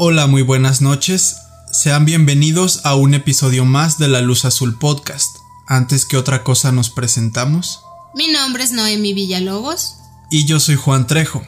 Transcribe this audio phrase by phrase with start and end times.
[0.00, 1.38] Hola, muy buenas noches.
[1.72, 5.38] Sean bienvenidos a un episodio más de La Luz Azul Podcast.
[5.66, 7.80] Antes que otra cosa nos presentamos.
[8.14, 9.96] Mi nombre es Noemi Villalobos.
[10.30, 11.42] Y yo soy Juan Trejo.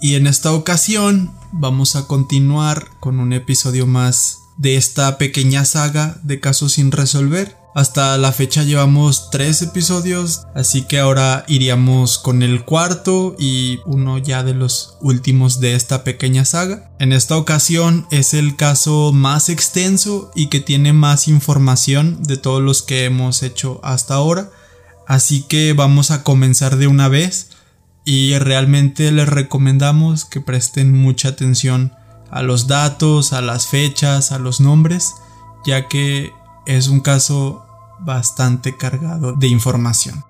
[0.00, 6.18] Y en esta ocasión vamos a continuar con un episodio más de esta pequeña saga
[6.24, 7.56] de casos sin resolver.
[7.76, 14.16] Hasta la fecha llevamos tres episodios, así que ahora iríamos con el cuarto y uno
[14.16, 16.90] ya de los últimos de esta pequeña saga.
[16.98, 22.62] En esta ocasión es el caso más extenso y que tiene más información de todos
[22.62, 24.48] los que hemos hecho hasta ahora,
[25.06, 27.50] así que vamos a comenzar de una vez
[28.06, 31.92] y realmente les recomendamos que presten mucha atención
[32.30, 35.12] a los datos, a las fechas, a los nombres,
[35.66, 36.32] ya que
[36.64, 37.65] es un caso
[38.00, 40.24] bastante cargado de información.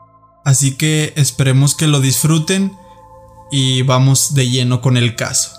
[0.44, 2.72] Así que esperemos que lo disfruten
[3.50, 5.52] y vamos de lleno con el caso.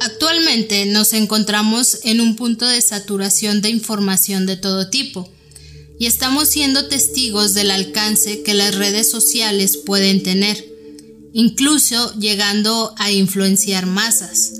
[0.00, 5.28] Actualmente nos encontramos en un punto de saturación de información de todo tipo
[5.98, 10.64] y estamos siendo testigos del alcance que las redes sociales pueden tener,
[11.32, 14.52] incluso llegando a influenciar masas.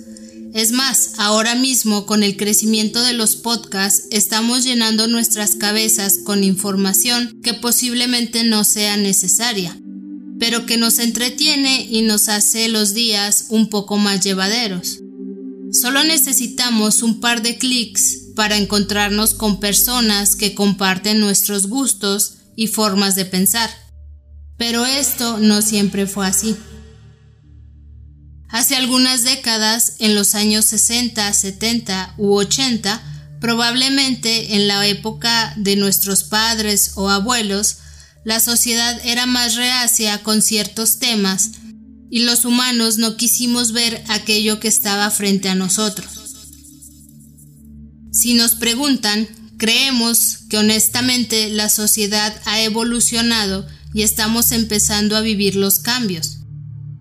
[0.56, 6.44] Es más, ahora mismo con el crecimiento de los podcasts estamos llenando nuestras cabezas con
[6.44, 9.78] información que posiblemente no sea necesaria,
[10.40, 15.00] pero que nos entretiene y nos hace los días un poco más llevaderos.
[15.72, 22.68] Solo necesitamos un par de clics para encontrarnos con personas que comparten nuestros gustos y
[22.68, 23.68] formas de pensar.
[24.56, 26.56] Pero esto no siempre fue así.
[28.48, 33.02] Hace algunas décadas, en los años 60, 70 u 80,
[33.40, 37.78] probablemente en la época de nuestros padres o abuelos,
[38.24, 41.52] la sociedad era más reacia con ciertos temas
[42.10, 46.08] y los humanos no quisimos ver aquello que estaba frente a nosotros.
[48.12, 55.56] Si nos preguntan, creemos que honestamente la sociedad ha evolucionado y estamos empezando a vivir
[55.56, 56.38] los cambios.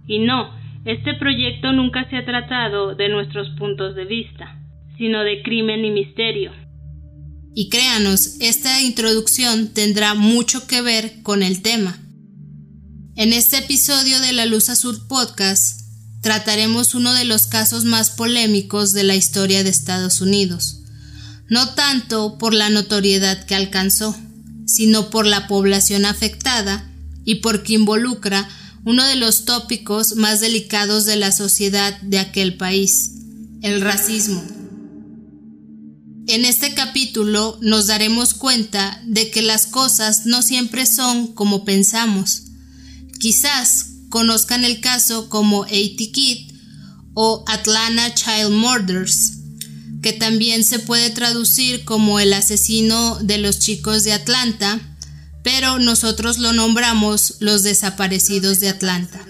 [0.08, 0.50] Y no,
[0.86, 4.62] este proyecto nunca se ha tratado de nuestros puntos de vista,
[4.98, 6.52] sino de crimen y misterio.
[7.56, 11.98] Y créanos, esta introducción tendrá mucho que ver con el tema.
[13.16, 15.82] En este episodio de La Luz Azul Podcast
[16.22, 20.84] trataremos uno de los casos más polémicos de la historia de Estados Unidos,
[21.50, 24.16] no tanto por la notoriedad que alcanzó,
[24.68, 26.92] sino por la población afectada
[27.24, 28.48] y porque involucra
[28.86, 33.12] uno de los tópicos más delicados de la sociedad de aquel país,
[33.62, 34.44] el racismo.
[36.28, 42.46] En este capítulo nos daremos cuenta de que las cosas no siempre son como pensamos,
[43.20, 46.52] Quizás conozcan el caso como AT Kid
[47.14, 49.34] o Atlanta Child Murders,
[50.02, 54.80] que también se puede traducir como el asesino de los chicos de Atlanta,
[55.46, 59.24] pero nosotros lo nombramos los desaparecidos de Atlanta.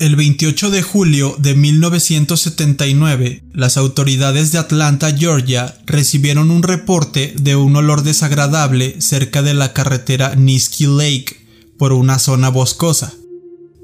[0.00, 7.54] El 28 de julio de 1979, las autoridades de Atlanta, Georgia, recibieron un reporte de
[7.54, 11.36] un olor desagradable cerca de la carretera Niski Lake
[11.78, 13.14] por una zona boscosa.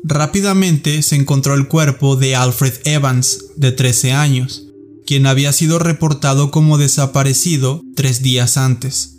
[0.02, 4.64] Rápidamente se encontró el cuerpo de Alfred Evans, de 13 años,
[5.06, 9.18] quien había sido reportado como desaparecido tres días antes.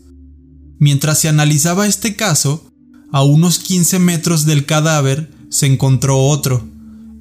[0.79, 2.71] Mientras se analizaba este caso,
[3.11, 6.67] a unos 15 metros del cadáver se encontró otro,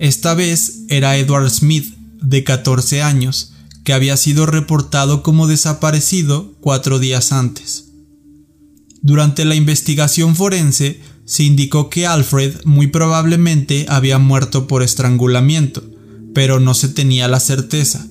[0.03, 3.53] esta vez era Edward Smith, de 14 años,
[3.85, 7.93] que había sido reportado como desaparecido cuatro días antes.
[9.01, 15.85] Durante la investigación forense se indicó que Alfred muy probablemente había muerto por estrangulamiento,
[16.35, 18.05] pero no se tenía la certeza.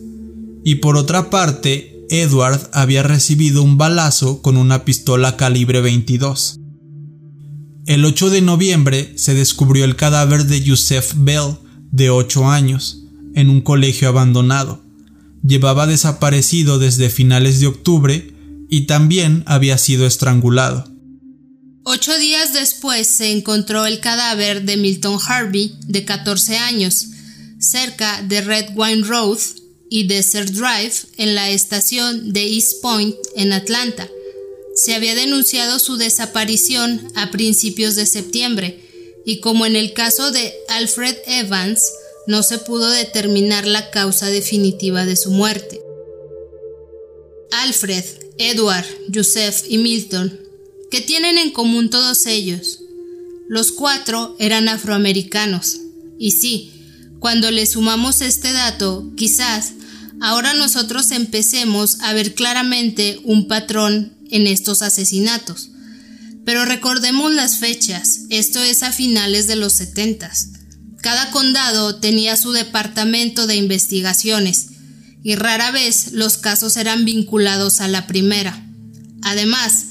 [0.64, 6.60] Y por otra parte, Edward había recibido un balazo con una pistola calibre 22.
[7.88, 11.58] El 8 de noviembre se descubrió el cadáver de Yusef Bell,
[11.92, 13.04] de 8 años,
[13.34, 14.84] en un colegio abandonado.
[15.42, 18.34] Llevaba desaparecido desde finales de octubre
[18.70, 20.86] y también había sido estrangulado.
[21.84, 27.08] Ocho días después se encontró el cadáver de Milton Harvey, de 14 años,
[27.58, 29.40] cerca de Red Wine Road
[29.94, 34.10] y Desert Drive, en la estación de East Point, en Atlanta.
[34.74, 38.80] Se había denunciado su desaparición a principios de septiembre,
[39.26, 41.92] y como en el caso de Alfred Evans,
[42.26, 45.82] no se pudo determinar la causa definitiva de su muerte.
[47.52, 48.06] Alfred,
[48.38, 50.40] Edward, Joseph y Milton.
[50.90, 52.80] ¿Qué tienen en común todos ellos?
[53.50, 55.82] Los cuatro eran afroamericanos.
[56.18, 56.72] Y sí,
[57.20, 59.74] cuando le sumamos este dato, quizás
[60.22, 65.70] ahora nosotros empecemos a ver claramente un patrón en estos asesinatos.
[66.46, 70.48] Pero recordemos las fechas, esto es a finales de los setentas.
[71.02, 74.68] Cada condado tenía su departamento de investigaciones
[75.24, 78.66] y rara vez los casos eran vinculados a la primera.
[79.24, 79.86] Además,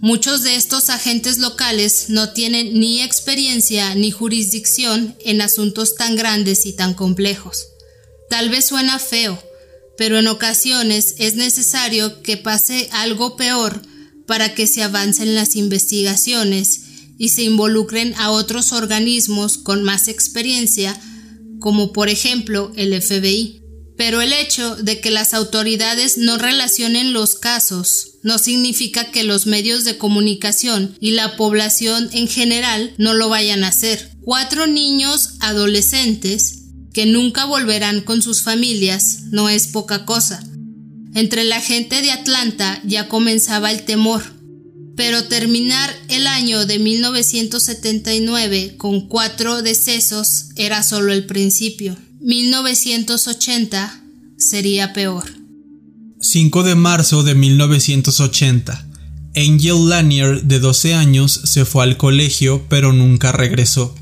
[0.00, 6.66] muchos de estos agentes locales no tienen ni experiencia ni jurisdicción en asuntos tan grandes
[6.66, 7.66] y tan complejos.
[8.28, 9.42] Tal vez suena feo,
[9.96, 13.82] pero en ocasiones es necesario que pase algo peor
[14.26, 16.82] para que se avancen las investigaciones
[17.18, 21.00] y se involucren a otros organismos con más experiencia,
[21.60, 23.62] como por ejemplo el FBI.
[23.96, 29.46] Pero el hecho de que las autoridades no relacionen los casos no significa que los
[29.46, 34.10] medios de comunicación y la población en general no lo vayan a hacer.
[34.20, 36.55] Cuatro niños adolescentes
[36.96, 40.42] que nunca volverán con sus familias no es poca cosa.
[41.14, 44.22] Entre la gente de Atlanta ya comenzaba el temor
[44.96, 51.98] pero terminar el año de 1979 con cuatro decesos era solo el principio.
[52.20, 54.02] 1980
[54.38, 55.24] sería peor.
[56.18, 58.86] 5 de marzo de 1980.
[59.36, 63.94] Angel Lanier, de 12 años, se fue al colegio pero nunca regresó.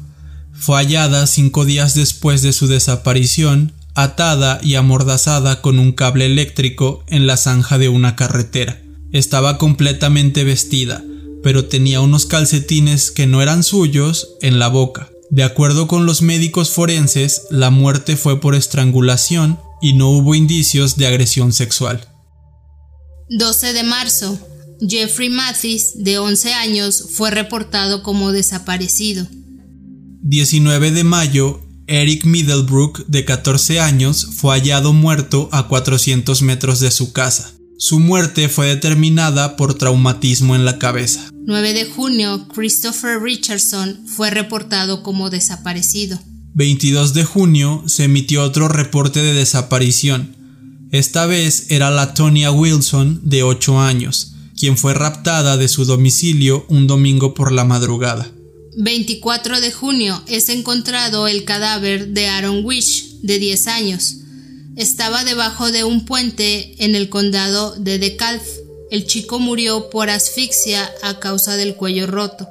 [0.54, 7.04] Fue hallada cinco días después de su desaparición, atada y amordazada con un cable eléctrico
[7.08, 8.80] en la zanja de una carretera.
[9.12, 11.04] Estaba completamente vestida,
[11.42, 15.10] pero tenía unos calcetines que no eran suyos en la boca.
[15.30, 20.96] De acuerdo con los médicos forenses, la muerte fue por estrangulación y no hubo indicios
[20.96, 22.08] de agresión sexual.
[23.30, 24.38] 12 de marzo.
[24.80, 29.26] Jeffrey Mathis, de 11 años, fue reportado como desaparecido.
[30.26, 31.60] 19 de mayo.
[31.86, 37.52] Eric Middlebrook, de 14 años, fue hallado muerto a 400 metros de su casa.
[37.76, 41.28] Su muerte fue determinada por traumatismo en la cabeza.
[41.46, 46.18] 9 de junio, Christopher Richardson fue reportado como desaparecido.
[46.54, 50.34] 22 de junio se emitió otro reporte de desaparición.
[50.90, 56.64] Esta vez era la Tonya Wilson, de 8 años, quien fue raptada de su domicilio
[56.70, 58.33] un domingo por la madrugada.
[58.76, 64.16] 24 de junio es encontrado el cadáver de Aaron Wish, de 10 años
[64.76, 68.42] estaba debajo de un puente en el condado de DeKalb.
[68.90, 72.48] El chico murió por asfixia a causa del cuello roto.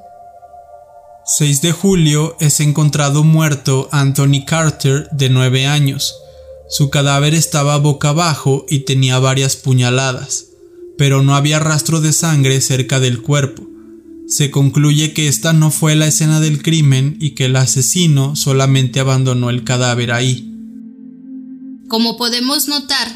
[1.25, 6.15] 6 de julio es encontrado muerto Anthony Carter, de 9 años.
[6.69, 10.45] Su cadáver estaba boca abajo y tenía varias puñaladas,
[10.97, 13.63] pero no había rastro de sangre cerca del cuerpo.
[14.27, 18.99] Se concluye que esta no fue la escena del crimen y que el asesino solamente
[18.99, 20.49] abandonó el cadáver ahí.
[21.87, 23.07] Como podemos notar,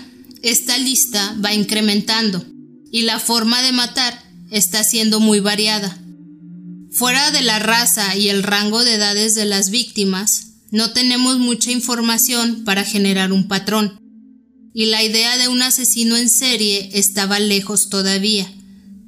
[0.43, 2.45] esta lista va incrementando
[2.91, 4.21] y la forma de matar
[4.51, 5.97] está siendo muy variada.
[6.91, 11.71] Fuera de la raza y el rango de edades de las víctimas, no tenemos mucha
[11.71, 13.99] información para generar un patrón,
[14.73, 18.51] y la idea de un asesino en serie estaba lejos todavía.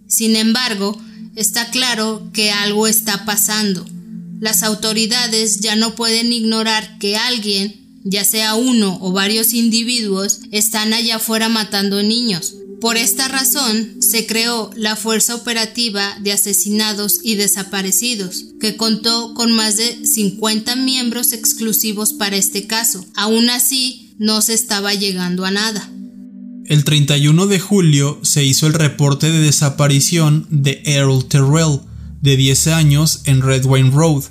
[0.08, 1.00] Sin embargo,
[1.40, 3.86] está claro que algo está pasando.
[4.40, 10.94] Las autoridades ya no pueden ignorar que alguien ya sea uno o varios individuos, están
[10.94, 12.56] allá afuera matando niños.
[12.82, 19.52] Por esta razón se creó la Fuerza Operativa de Asesinados y Desaparecidos, que contó con
[19.52, 23.06] más de 50 miembros exclusivos para este caso.
[23.16, 25.90] Aún así, no se estaba llegando a nada.
[26.70, 31.80] El 31 de julio se hizo el reporte de desaparición de Earl Terrell,
[32.22, 34.26] de 10 años, en Red Wine Road,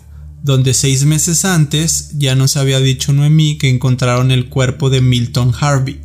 [0.44, 5.52] donde seis meses antes ya nos había dicho Noemí que encontraron el cuerpo de Milton
[5.58, 6.00] Harvey.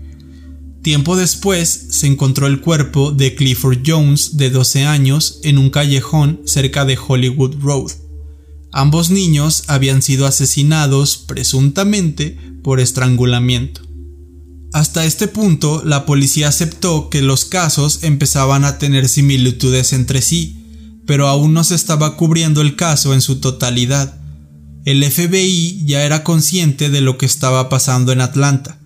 [0.81, 6.41] Tiempo después se encontró el cuerpo de Clifford Jones, de 12 años, en un callejón
[6.45, 7.91] cerca de Hollywood Road.
[8.71, 13.92] Ambos niños habían sido asesinados presuntamente por estrangulamiento.
[14.73, 20.57] Hasta este punto, la policía aceptó que los casos empezaban a tener similitudes entre sí,
[21.05, 24.19] pero aún no se estaba cubriendo el caso en su totalidad
[24.85, 28.79] el FBI ya era consciente de lo que estaba pasando en Atlanta,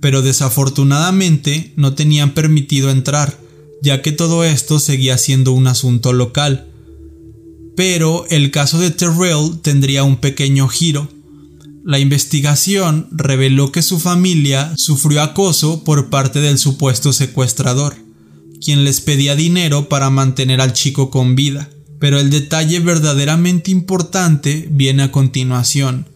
[0.00, 3.38] pero desafortunadamente no tenían permitido entrar,
[3.80, 6.66] ya que todo esto seguía siendo un asunto local.
[7.76, 11.08] Pero el caso de Terrell tendría un pequeño giro.
[11.86, 17.94] La investigación reveló que su familia sufrió acoso por parte del supuesto secuestrador,
[18.64, 21.68] quien les pedía dinero para mantener al chico con vida.
[22.00, 26.08] Pero el detalle verdaderamente importante viene a continuación,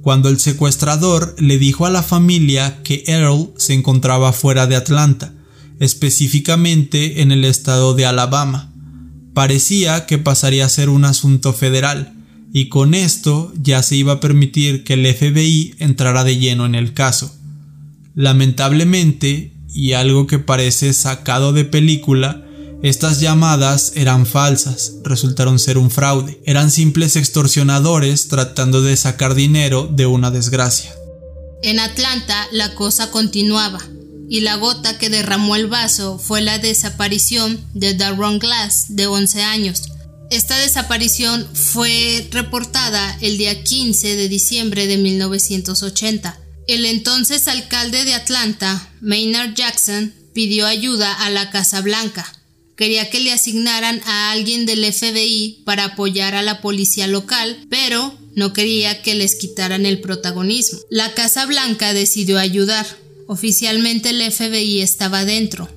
[0.00, 5.34] cuando el secuestrador le dijo a la familia que Earl se encontraba fuera de Atlanta,
[5.80, 8.72] específicamente en el estado de Alabama.
[9.34, 12.14] Parecía que pasaría a ser un asunto federal,
[12.52, 16.74] y con esto ya se iba a permitir que el FBI entrara de lleno en
[16.74, 17.34] el caso.
[18.14, 22.44] Lamentablemente, y algo que parece sacado de película,
[22.82, 29.88] estas llamadas eran falsas, resultaron ser un fraude, eran simples extorsionadores tratando de sacar dinero
[29.90, 30.92] de una desgracia.
[31.62, 33.80] En Atlanta la cosa continuaba,
[34.30, 39.42] y la gota que derramó el vaso fue la desaparición de Darron Glass, de 11
[39.42, 39.82] años.
[40.30, 46.38] Esta desaparición fue reportada el día 15 de diciembre de 1980.
[46.66, 52.40] El entonces alcalde de Atlanta, Maynard Jackson, pidió ayuda a la Casa Blanca
[52.80, 58.16] quería que le asignaran a alguien del FBI para apoyar a la policía local, pero
[58.34, 60.78] no quería que les quitaran el protagonismo.
[60.88, 62.86] La Casa Blanca decidió ayudar.
[63.26, 65.68] Oficialmente el FBI estaba dentro.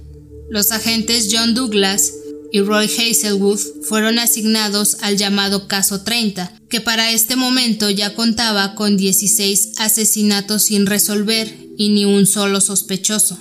[0.49, 2.13] Los agentes John Douglas
[2.53, 8.75] y Roy Hazelwood fueron asignados al llamado Caso 30, que para este momento ya contaba
[8.75, 13.39] con 16 asesinatos sin resolver y ni un solo sospechoso.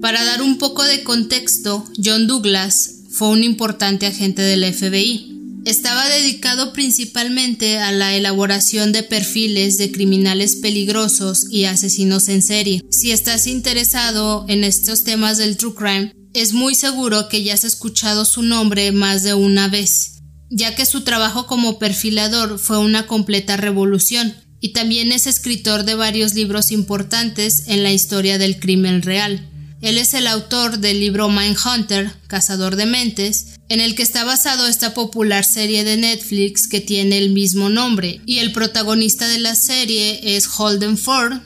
[0.00, 5.32] Para dar un poco de contexto, John Douglas fue un importante agente del FBI.
[5.64, 12.84] Estaba dedicado principalmente a la elaboración de perfiles de criminales peligrosos y asesinos en serie.
[12.90, 17.64] Si estás interesado en estos temas del true crime, es muy seguro que ya has
[17.64, 23.06] escuchado su nombre más de una vez, ya que su trabajo como perfilador fue una
[23.06, 29.02] completa revolución, y también es escritor de varios libros importantes en la historia del crimen
[29.02, 29.48] real.
[29.80, 34.66] Él es el autor del libro Mindhunter, Cazador de Mentes, en el que está basado
[34.66, 39.54] esta popular serie de Netflix que tiene el mismo nombre, y el protagonista de la
[39.54, 41.40] serie es Holden Ford,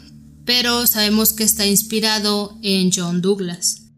[0.44, 3.89] pero sabemos que está inspirado en John Douglas.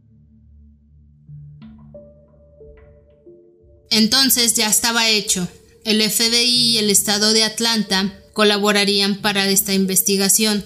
[3.92, 5.46] Entonces ya estaba hecho.
[5.84, 10.64] El FBI y el estado de Atlanta colaborarían para esta investigación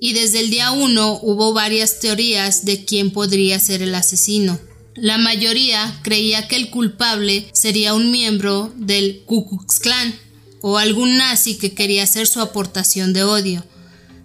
[0.00, 4.58] y desde el día 1 hubo varias teorías de quién podría ser el asesino.
[4.96, 10.14] La mayoría creía que el culpable sería un miembro del Ku Klux Klan
[10.60, 13.64] o algún nazi que quería hacer su aportación de odio.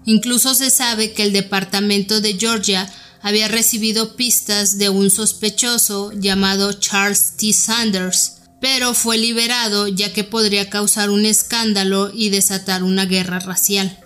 [0.06, 2.92] Incluso se sabe que el departamento de Georgia
[3.22, 7.54] había recibido pistas de un sospechoso llamado Charles T.
[7.54, 14.00] Sanders, pero fue liberado ya que podría causar un escándalo y desatar una guerra racial.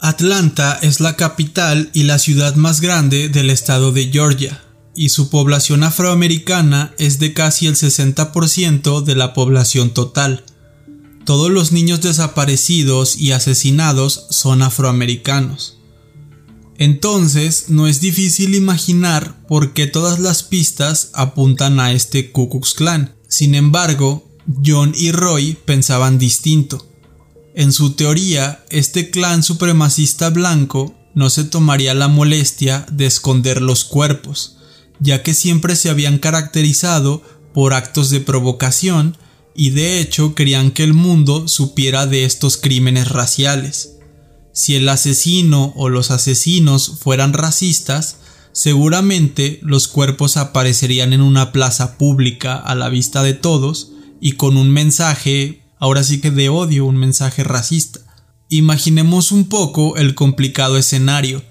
[0.00, 4.62] Atlanta es la capital y la ciudad más grande del estado de Georgia,
[4.94, 10.44] y su población afroamericana es de casi el 60% de la población total.
[11.26, 15.79] Todos los niños desaparecidos y asesinados son afroamericanos.
[16.80, 22.72] Entonces, no es difícil imaginar por qué todas las pistas apuntan a este Ku Klux
[22.72, 23.14] Klan.
[23.28, 24.26] Sin embargo,
[24.64, 26.88] John y Roy pensaban distinto.
[27.54, 33.84] En su teoría, este clan supremacista blanco no se tomaría la molestia de esconder los
[33.84, 34.56] cuerpos,
[35.00, 37.22] ya que siempre se habían caracterizado
[37.52, 39.18] por actos de provocación
[39.54, 43.99] y de hecho querían que el mundo supiera de estos crímenes raciales.
[44.52, 48.18] Si el asesino o los asesinos fueran racistas,
[48.52, 54.56] seguramente los cuerpos aparecerían en una plaza pública a la vista de todos y con
[54.56, 58.00] un mensaje ahora sí que de odio, un mensaje racista.
[58.48, 61.42] Imaginemos un poco el complicado escenario.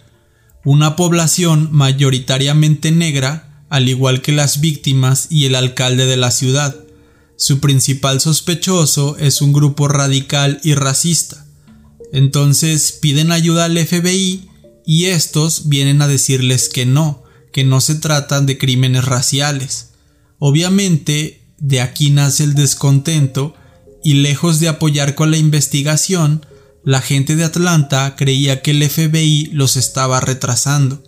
[0.63, 6.75] Una población mayoritariamente negra, al igual que las víctimas y el alcalde de la ciudad.
[7.37, 11.45] Su principal sospechoso es un grupo radical y racista.
[12.11, 14.49] Entonces piden ayuda al FBI
[14.85, 19.89] y estos vienen a decirles que no, que no se tratan de crímenes raciales.
[20.39, 23.53] Obviamente, de aquí nace el descontento
[24.03, 26.45] y lejos de apoyar con la investigación,
[26.83, 31.03] la gente de Atlanta creía que el FBI los estaba retrasando.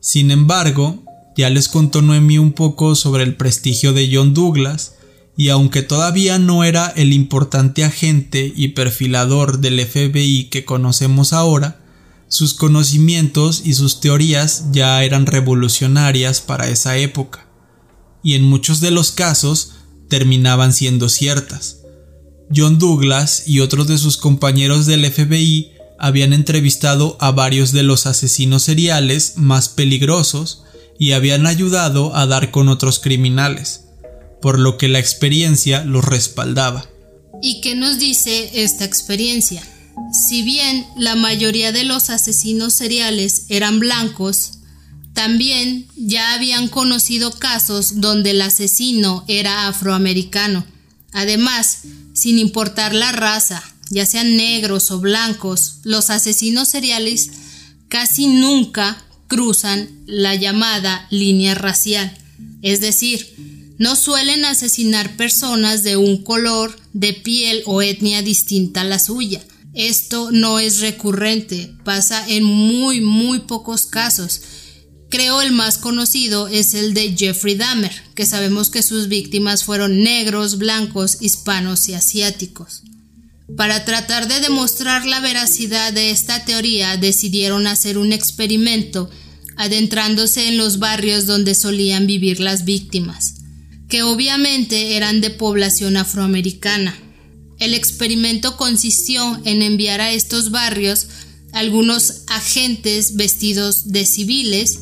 [0.00, 1.02] Sin embargo,
[1.36, 4.95] ya les contó Noemi un poco sobre el prestigio de John Douglas,
[5.36, 11.80] y aunque todavía no era el importante agente y perfilador del FBI que conocemos ahora,
[12.28, 17.46] sus conocimientos y sus teorías ya eran revolucionarias para esa época,
[18.22, 19.74] y en muchos de los casos
[20.08, 21.82] terminaban siendo ciertas.
[22.54, 28.06] John Douglas y otros de sus compañeros del FBI habían entrevistado a varios de los
[28.06, 30.64] asesinos seriales más peligrosos
[30.98, 33.85] y habían ayudado a dar con otros criminales,
[34.40, 36.86] por lo que la experiencia los respaldaba.
[37.42, 39.62] ¿Y qué nos dice esta experiencia?
[40.12, 44.52] Si bien la mayoría de los asesinos seriales eran blancos,
[45.14, 50.66] también ya habían conocido casos donde el asesino era afroamericano.
[51.12, 57.30] Además, sin importar la raza, ya sean negros o blancos, los asesinos seriales
[57.88, 62.16] casi nunca cruzan la llamada línea racial.
[62.62, 63.34] Es decir,
[63.78, 69.42] no suelen asesinar personas de un color de piel o etnia distinta a la suya.
[69.74, 74.40] Esto no es recurrente, pasa en muy muy pocos casos
[75.08, 80.02] Creo el más conocido es el de Jeffrey Dahmer, que sabemos que sus víctimas fueron
[80.02, 82.82] negros, blancos, hispanos y asiáticos.
[83.56, 89.08] Para tratar de demostrar la veracidad de esta teoría decidieron hacer un experimento
[89.56, 93.36] adentrándose en los barrios donde solían vivir las víctimas,
[93.88, 96.96] que obviamente eran de población afroamericana.
[97.58, 101.08] El experimento consistió en enviar a estos barrios
[101.52, 104.80] algunos agentes vestidos de civiles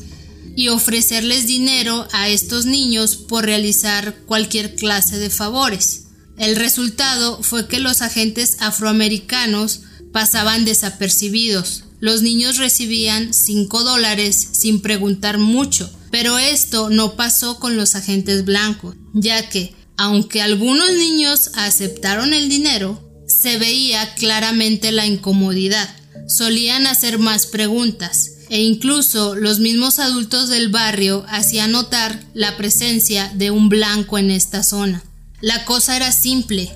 [0.55, 6.03] y ofrecerles dinero a estos niños por realizar cualquier clase de favores.
[6.37, 9.81] El resultado fue que los agentes afroamericanos
[10.11, 11.83] pasaban desapercibidos.
[11.99, 18.45] Los niños recibían 5 dólares sin preguntar mucho, pero esto no pasó con los agentes
[18.45, 25.93] blancos, ya que, aunque algunos niños aceptaron el dinero, se veía claramente la incomodidad.
[26.29, 33.29] Solían hacer más preguntas, e incluso los mismos adultos del barrio hacían notar la presencia
[33.35, 35.03] de un blanco en esta zona.
[35.41, 36.71] La cosa era simple.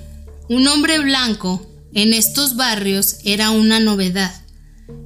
[0.49, 4.35] Un hombre blanco en estos barrios era una novedad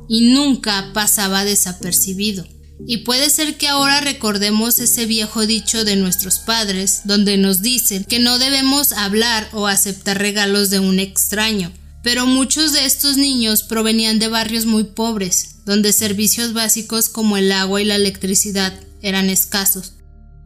[0.09, 2.47] y nunca pasaba desapercibido.
[2.85, 8.03] Y puede ser que ahora recordemos ese viejo dicho de nuestros padres, donde nos dicen
[8.03, 11.71] que no debemos hablar o aceptar regalos de un extraño,
[12.03, 17.51] pero muchos de estos niños provenían de barrios muy pobres, donde servicios básicos como el
[17.51, 19.93] agua y la electricidad eran escasos.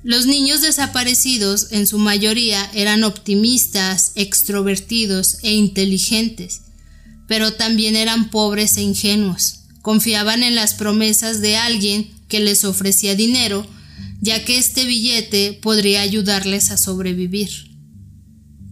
[0.03, 6.61] Los niños desaparecidos en su mayoría eran optimistas, extrovertidos e inteligentes,
[7.27, 9.61] pero también eran pobres e ingenuos.
[9.81, 13.65] Confiaban en las promesas de alguien que les ofrecía dinero,
[14.21, 17.49] ya que este billete podría ayudarles a sobrevivir.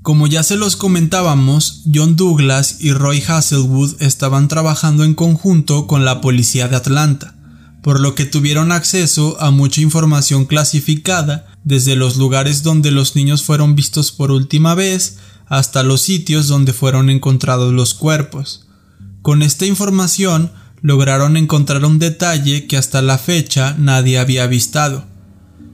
[0.02, 6.06] Como ya se los comentábamos, John Douglas y Roy Hazelwood estaban trabajando en conjunto con
[6.06, 7.36] la policía de Atlanta,
[7.82, 13.44] por lo que tuvieron acceso a mucha información clasificada, desde los lugares donde los niños
[13.44, 18.68] fueron vistos por última vez hasta los sitios donde fueron encontrados los cuerpos.
[19.24, 20.52] Con esta información
[20.86, 25.08] lograron encontrar un detalle que hasta la fecha nadie había avistado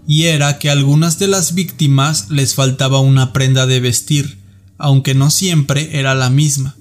[0.08, 4.40] y era que a algunas de las víctimas les faltaba una prenda de vestir,
[4.78, 6.78] aunque no siempre era la misma.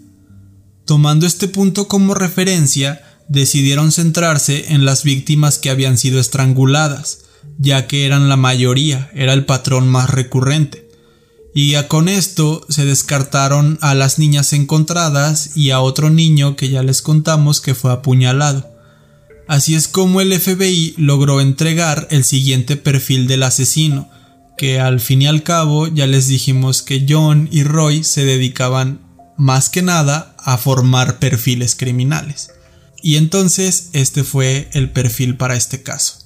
[0.85, 7.23] Tomando este punto como referencia, decidieron centrarse en las víctimas que habían sido estranguladas,
[7.59, 10.89] ya que eran la mayoría, era el patrón más recurrente.
[11.55, 16.83] Y con esto se descartaron a las niñas encontradas y a otro niño que ya
[16.83, 18.71] les contamos que fue apuñalado.
[19.49, 24.09] Así es como el FBI logró entregar el siguiente perfil del asesino,
[24.57, 29.01] que al fin y al cabo ya les dijimos que John y Roy se dedicaban
[29.37, 32.53] más que nada a formar perfiles criminales.
[33.03, 36.19] Y entonces este fue el perfil para este caso.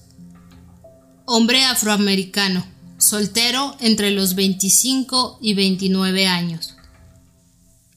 [1.25, 2.67] Hombre afroamericano,
[3.05, 6.75] soltero entre los 25 y 29 años.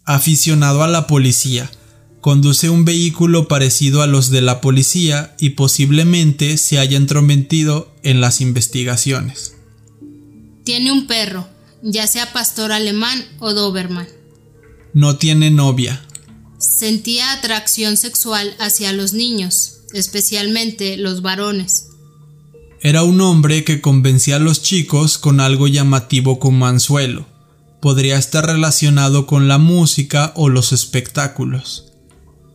[0.05, 1.69] Aficionado a la policía,
[2.21, 8.21] conduce un vehículo parecido a los de la policía y posiblemente se haya entrometido en
[8.21, 9.55] las investigaciones.
[10.63, 11.47] Tiene un perro,
[11.81, 14.07] ya sea pastor alemán o Doberman.
[14.93, 16.03] No tiene novia.
[16.57, 21.86] Sentía atracción sexual hacia los niños, especialmente los varones.
[22.81, 27.25] Era un hombre que convencía a los chicos con algo llamativo como anzuelo.
[27.81, 31.85] Podría estar relacionado con la música o los espectáculos.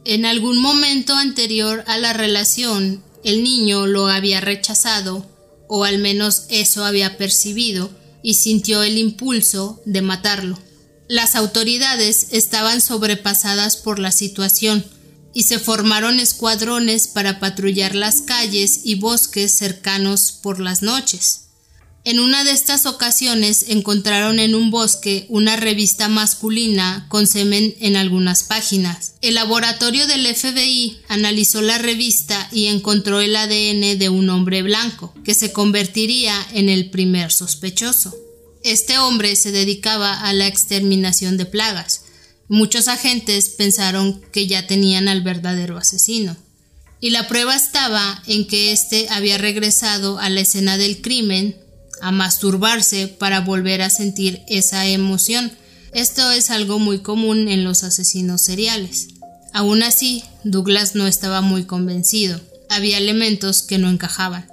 [0.04, 5.26] En algún momento anterior a la relación, el niño lo había rechazado,
[5.68, 7.90] o al menos eso había percibido,
[8.22, 10.58] y sintió el impulso de matarlo.
[11.08, 14.84] Las autoridades estaban sobrepasadas por la situación,
[15.34, 21.42] y se formaron escuadrones para patrullar las calles y bosques cercanos por las noches.
[22.04, 27.94] En una de estas ocasiones encontraron en un bosque una revista masculina con semen en
[27.94, 29.12] algunas páginas.
[29.22, 35.14] El laboratorio del FBI analizó la revista y encontró el ADN de un hombre blanco,
[35.22, 38.12] que se convertiría en el primer sospechoso.
[38.64, 42.01] Este hombre se dedicaba a la exterminación de plagas.
[42.52, 46.36] Muchos agentes pensaron que ya tenían al verdadero asesino.
[47.00, 51.56] Y la prueba estaba en que éste había regresado a la escena del crimen
[52.02, 55.50] a masturbarse para volver a sentir esa emoción.
[55.94, 59.08] Esto es algo muy común en los asesinos seriales.
[59.54, 62.38] Aún así, Douglas no estaba muy convencido.
[62.68, 64.46] Había elementos que no encajaban.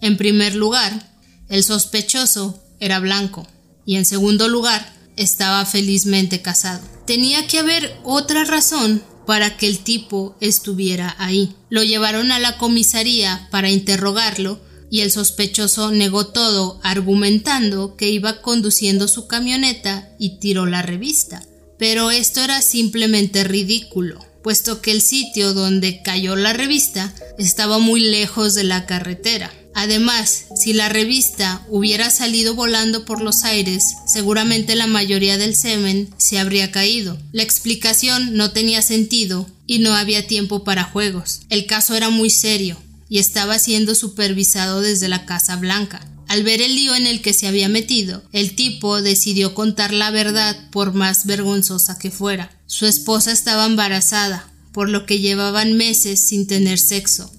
[0.00, 1.08] En primer lugar,
[1.48, 3.46] el sospechoso era blanco
[3.86, 6.93] y en segundo lugar, estaba felizmente casado.
[7.06, 11.54] Tenía que haber otra razón para que el tipo estuviera ahí.
[11.68, 18.42] Lo llevaron a la comisaría para interrogarlo y el sospechoso negó todo argumentando que iba
[18.42, 21.42] conduciendo su camioneta y tiró la revista.
[21.78, 28.00] Pero esto era simplemente ridículo, puesto que el sitio donde cayó la revista estaba muy
[28.00, 29.52] lejos de la carretera.
[29.74, 36.08] Además, si la revista hubiera salido volando por los aires, seguramente la mayoría del semen
[36.16, 37.18] se habría caído.
[37.32, 41.40] La explicación no tenía sentido y no había tiempo para juegos.
[41.50, 46.06] El caso era muy serio y estaba siendo supervisado desde la Casa Blanca.
[46.28, 50.10] Al ver el lío en el que se había metido, el tipo decidió contar la
[50.10, 52.50] verdad por más vergonzosa que fuera.
[52.66, 57.30] Su esposa estaba embarazada, por lo que llevaban meses sin tener sexo.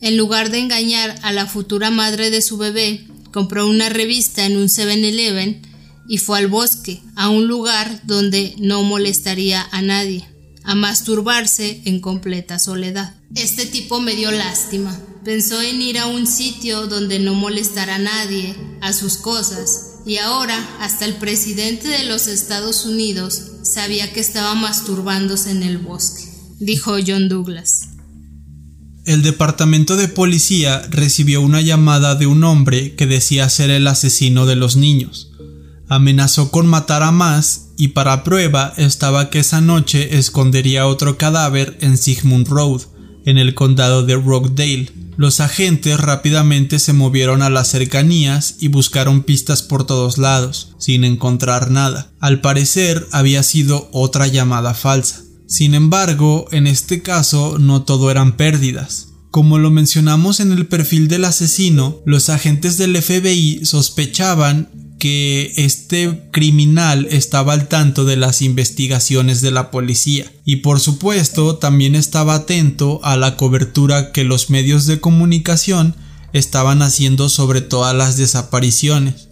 [0.00, 4.56] En lugar de engañar a la futura madre de su bebé, compró una revista en
[4.56, 5.62] un 7-Eleven
[6.08, 10.26] y fue al bosque, a un lugar donde no molestaría a nadie
[10.66, 13.14] a masturbarse en completa soledad.
[13.34, 15.00] Este tipo me dio lástima.
[15.24, 20.18] Pensó en ir a un sitio donde no molestara a nadie, a sus cosas, y
[20.18, 26.24] ahora hasta el presidente de los Estados Unidos sabía que estaba masturbándose en el bosque,
[26.58, 27.88] dijo John Douglas.
[29.06, 34.46] El departamento de policía recibió una llamada de un hombre que decía ser el asesino
[34.46, 35.30] de los niños.
[35.88, 41.78] Amenazó con matar a más y para prueba estaba que esa noche escondería otro cadáver
[41.80, 42.82] en Sigmund Road,
[43.24, 44.90] en el condado de Rockdale.
[45.16, 51.04] Los agentes rápidamente se movieron a las cercanías y buscaron pistas por todos lados, sin
[51.04, 52.10] encontrar nada.
[52.18, 55.25] Al parecer había sido otra llamada falsa.
[55.46, 59.08] Sin embargo, en este caso no todo eran pérdidas.
[59.30, 66.30] Como lo mencionamos en el perfil del asesino, los agentes del FBI sospechaban que este
[66.32, 72.34] criminal estaba al tanto de las investigaciones de la policía y por supuesto también estaba
[72.34, 75.94] atento a la cobertura que los medios de comunicación
[76.32, 79.25] estaban haciendo sobre todas las desapariciones.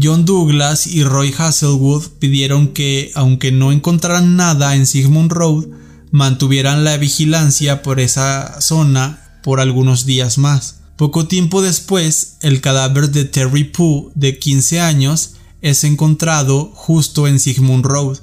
[0.00, 5.66] John Douglas y Roy Hazelwood pidieron que, aunque no encontraran nada en Sigmund Road,
[6.10, 10.80] mantuvieran la vigilancia por esa zona por algunos días más.
[10.96, 17.38] Poco tiempo después, el cadáver de Terry Pooh, de 15 años, es encontrado justo en
[17.38, 18.18] Sigmund Road.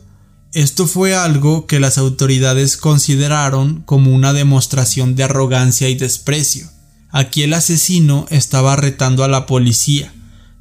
[0.53, 6.69] Esto fue algo que las autoridades consideraron como una demostración de arrogancia y desprecio.
[7.11, 10.13] Aquí el asesino estaba retando a la policía,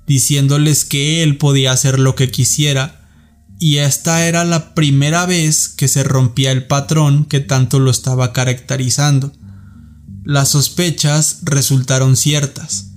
[0.06, 3.00] diciéndoles que él podía hacer lo que quisiera,
[3.58, 8.32] y esta era la primera vez que se rompía el patrón que tanto lo estaba
[8.32, 9.32] caracterizando.
[10.24, 12.90] Las sospechas resultaron ciertas.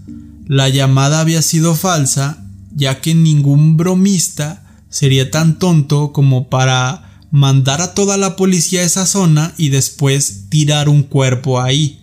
[0.48, 2.44] La llamada había sido falsa,
[2.74, 8.86] ya que ningún bromista sería tan tonto como para mandar a toda la policía a
[8.86, 12.02] esa zona y después tirar un cuerpo ahí.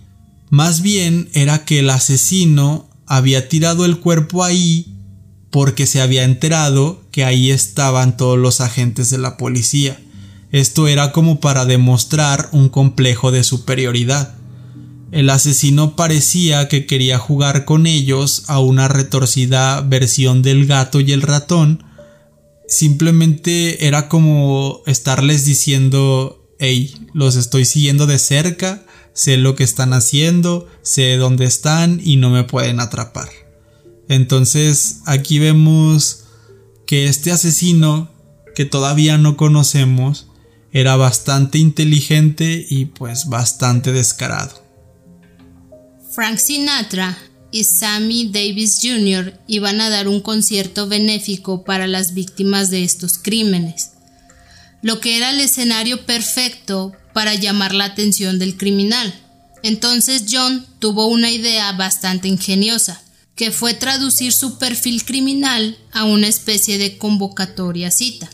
[0.50, 4.93] Más bien era que el asesino había tirado el cuerpo ahí
[5.54, 10.02] porque se había enterado que ahí estaban todos los agentes de la policía.
[10.50, 14.34] Esto era como para demostrar un complejo de superioridad.
[15.12, 21.12] El asesino parecía que quería jugar con ellos a una retorcida versión del gato y
[21.12, 21.84] el ratón.
[22.66, 29.92] Simplemente era como estarles diciendo, hey, los estoy siguiendo de cerca, sé lo que están
[29.92, 33.43] haciendo, sé dónde están y no me pueden atrapar.
[34.08, 36.24] Entonces aquí vemos
[36.86, 38.10] que este asesino,
[38.54, 40.26] que todavía no conocemos,
[40.72, 44.62] era bastante inteligente y pues bastante descarado.
[46.10, 47.16] Frank Sinatra
[47.52, 49.38] y Sammy Davis Jr.
[49.46, 53.92] iban a dar un concierto benéfico para las víctimas de estos crímenes,
[54.82, 59.14] lo que era el escenario perfecto para llamar la atención del criminal.
[59.62, 63.03] Entonces John tuvo una idea bastante ingeniosa.
[63.36, 68.30] Que fue traducir su perfil criminal a una especie de convocatoria cita.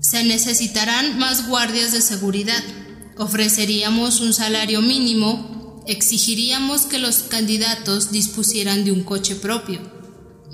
[0.00, 2.62] Se necesitarán más guardias de seguridad.
[3.18, 9.80] Ofreceríamos un salario mínimo, exigiríamos que los candidatos dispusieran de un coche propio,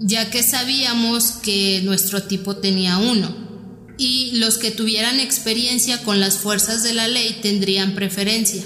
[0.00, 3.34] ya que sabíamos que nuestro tipo tenía uno,
[3.98, 8.62] y los que tuvieran experiencia con las fuerzas de la ley tendrían preferencia.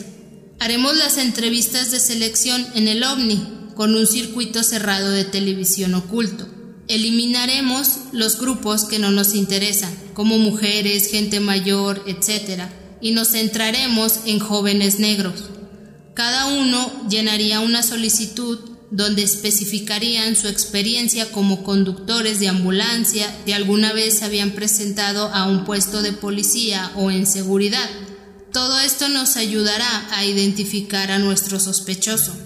[0.60, 6.48] Haremos las entrevistas de selección en el OVNI, con un circuito cerrado de televisión oculto.
[6.88, 12.62] Eliminaremos los grupos que no nos interesan, como mujeres, gente mayor, etc.,
[13.02, 15.44] y nos centraremos en jóvenes negros.
[16.14, 18.58] Cada uno llenaría una solicitud
[18.90, 25.64] donde especificarían su experiencia como conductores de ambulancia si alguna vez habían presentado a un
[25.64, 27.90] puesto de policía o en seguridad.
[28.52, 32.45] Todo esto nos ayudará a identificar a nuestro sospechoso.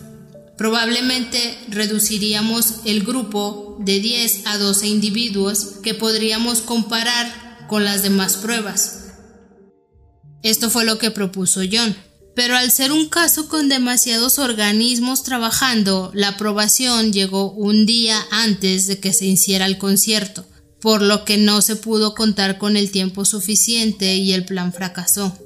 [0.61, 8.37] Probablemente reduciríamos el grupo de 10 a 12 individuos que podríamos comparar con las demás
[8.37, 9.07] pruebas.
[10.43, 11.97] Esto fue lo que propuso John.
[12.37, 18.87] Pero al ser un caso con demasiados organismos trabajando, la aprobación llegó un día antes
[18.87, 20.45] de que se hiciera el concierto,
[20.79, 25.39] por lo que no se pudo contar con el tiempo suficiente y el plan fracasó.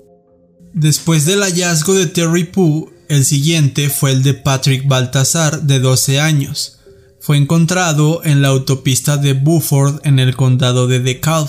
[0.73, 6.21] Después del hallazgo de Terry Pooh, el siguiente fue el de Patrick Baltasar, de 12
[6.21, 6.79] años.
[7.21, 11.49] Fue encontrado en la autopista de Buford en el condado de DeKalb,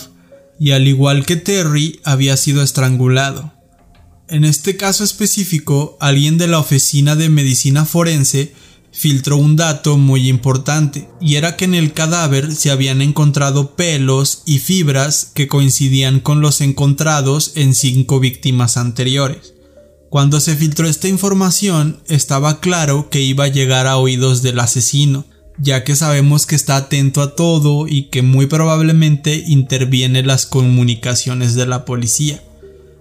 [0.59, 3.53] y al igual que Terry, había sido estrangulado.
[4.27, 8.53] En este caso específico, alguien de la oficina de medicina forense
[8.91, 14.43] filtró un dato muy importante, y era que en el cadáver se habían encontrado pelos
[14.45, 19.54] y fibras que coincidían con los encontrados en cinco víctimas anteriores.
[20.15, 25.25] Cuando se filtró esta información, estaba claro que iba a llegar a oídos del asesino,
[25.57, 30.45] ya que sabemos que está atento a todo y que muy probablemente interviene en las
[30.45, 32.41] comunicaciones de la policía.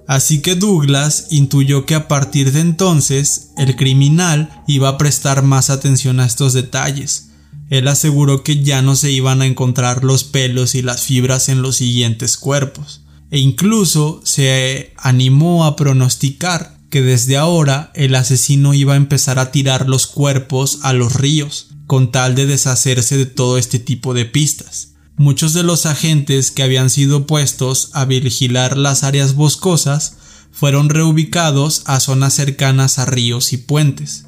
[0.09, 5.71] Así que Douglas intuyó que a partir de entonces el criminal iba a prestar más
[5.71, 7.29] atención a estos detalles.
[7.71, 11.63] Él aseguró que ya no se iban a encontrar los pelos y las fibras en
[11.63, 18.95] los siguientes cuerpos, e incluso se animó a pronosticar que desde ahora el asesino iba
[18.95, 23.59] a empezar a tirar los cuerpos a los ríos, con tal de deshacerse de todo
[23.59, 24.93] este tipo de pistas.
[25.17, 30.19] Muchos de los agentes que habían sido puestos a vigilar las áreas boscosas
[30.53, 34.27] fueron reubicados a zonas cercanas a ríos y puentes.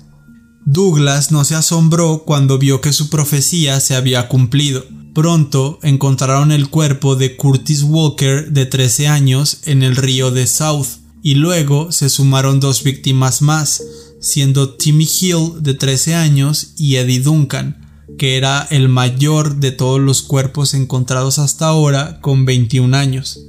[0.65, 4.85] Douglas no se asombró cuando vio que su profecía se había cumplido.
[5.15, 11.06] Pronto encontraron el cuerpo de Curtis Walker de 13 años en el río de South,
[11.27, 13.83] y luego se sumaron dos víctimas más,
[14.21, 19.99] siendo Timmy Hill de 13 años y Eddie Duncan, que era el mayor de todos
[19.99, 23.41] los cuerpos encontrados hasta ahora con 21 años.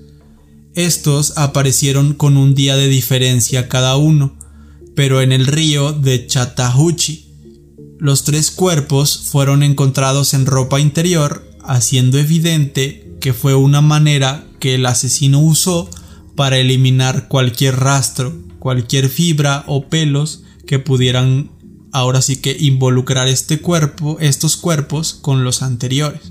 [0.73, 4.35] Estos aparecieron con un día de diferencia cada uno,
[4.95, 7.27] pero en el río de Chattahoochee.
[7.99, 14.73] Los tres cuerpos fueron encontrados en ropa interior, haciendo evidente que fue una manera que
[14.73, 15.91] el asesino usó
[16.37, 21.49] para eliminar cualquier rastro, cualquier fibra o pelos que pudieran
[21.91, 26.21] ahora sí que involucrar este cuerpo, estos cuerpos con los anteriores.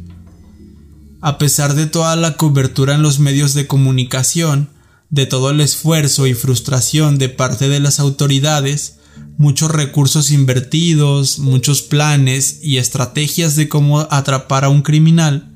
[1.21, 4.69] A pesar de toda la cobertura en los medios de comunicación,
[5.11, 8.99] de todo el esfuerzo y frustración de parte de las autoridades,
[9.39, 15.53] muchos recursos invertidos, muchos planes y estrategias de cómo atrapar a un criminal,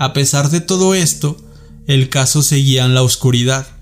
[0.00, 1.36] a pesar de todo esto,
[1.86, 3.81] el caso seguía en la oscuridad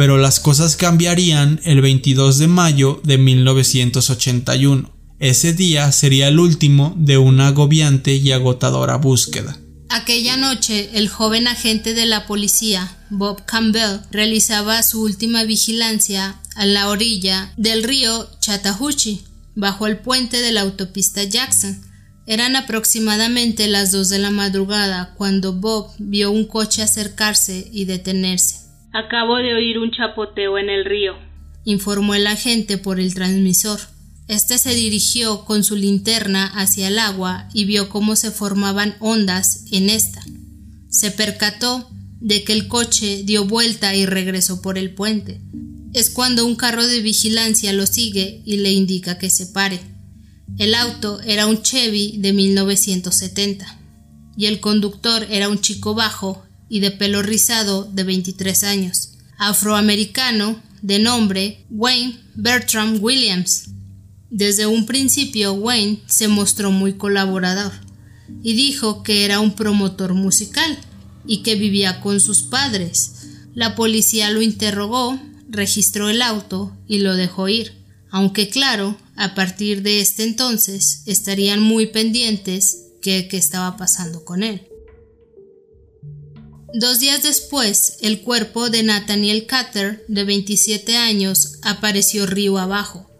[0.00, 4.90] pero las cosas cambiarían el 22 de mayo de 1981.
[5.18, 9.58] Ese día sería el último de una agobiante y agotadora búsqueda.
[9.90, 16.64] Aquella noche, el joven agente de la policía, Bob Campbell, realizaba su última vigilancia a
[16.64, 19.20] la orilla del río Chattahoochee,
[19.54, 21.78] bajo el puente de la autopista Jackson.
[22.26, 28.59] Eran aproximadamente las dos de la madrugada cuando Bob vio un coche acercarse y detenerse.
[28.92, 31.14] Acabo de oír un chapoteo en el río,
[31.64, 33.78] informó el agente por el transmisor.
[34.26, 39.64] Este se dirigió con su linterna hacia el agua y vio cómo se formaban ondas
[39.70, 40.20] en esta.
[40.88, 41.88] Se percató
[42.20, 45.40] de que el coche dio vuelta y regresó por el puente.
[45.92, 49.80] Es cuando un carro de vigilancia lo sigue y le indica que se pare.
[50.58, 53.78] El auto era un Chevy de 1970
[54.36, 60.62] y el conductor era un chico bajo y de pelo rizado de 23 años, afroamericano
[60.80, 63.64] de nombre Wayne Bertram Williams.
[64.30, 67.72] Desde un principio Wayne se mostró muy colaborador.
[68.44, 70.78] y dijo que era un promotor musical
[71.26, 73.26] y que vivía con sus padres.
[73.56, 77.72] La policía lo interrogó, registró el auto y lo dejó ir,
[78.08, 84.44] aunque claro, a partir de este entonces estarían muy pendientes de qué estaba pasando con
[84.44, 84.69] él.
[86.72, 93.10] Dos días después, el cuerpo de Nathaniel Cutter, de 27 años, apareció río abajo,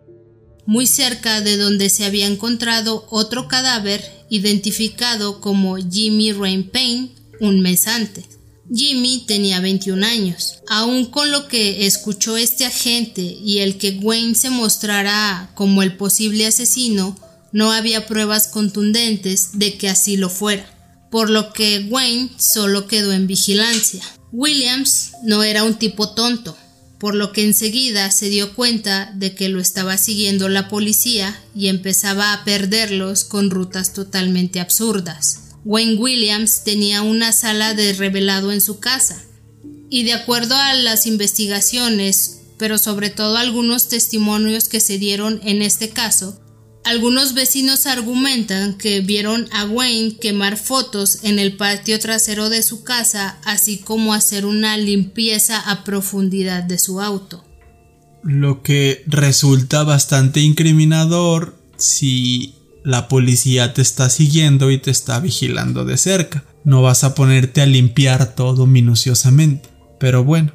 [0.66, 7.10] muy cerca de donde se había encontrado otro cadáver identificado como Jimmy Rain Payne
[7.40, 8.24] un mes antes.
[8.72, 10.60] Jimmy tenía 21 años.
[10.68, 15.96] Aun con lo que escuchó este agente y el que Wayne se mostrará como el
[15.96, 17.18] posible asesino,
[17.50, 20.79] no había pruebas contundentes de que así lo fuera
[21.10, 24.02] por lo que Wayne solo quedó en vigilancia.
[24.32, 26.56] Williams no era un tipo tonto,
[26.98, 31.68] por lo que enseguida se dio cuenta de que lo estaba siguiendo la policía y
[31.68, 35.40] empezaba a perderlos con rutas totalmente absurdas.
[35.64, 39.22] Wayne Williams tenía una sala de revelado en su casa,
[39.90, 45.62] y de acuerdo a las investigaciones, pero sobre todo algunos testimonios que se dieron en
[45.62, 46.39] este caso,
[46.84, 52.82] algunos vecinos argumentan que vieron a Wayne quemar fotos en el patio trasero de su
[52.82, 57.44] casa, así como hacer una limpieza a profundidad de su auto.
[58.22, 65.84] Lo que resulta bastante incriminador si la policía te está siguiendo y te está vigilando
[65.84, 66.44] de cerca.
[66.64, 69.68] No vas a ponerte a limpiar todo minuciosamente.
[69.98, 70.52] Pero bueno,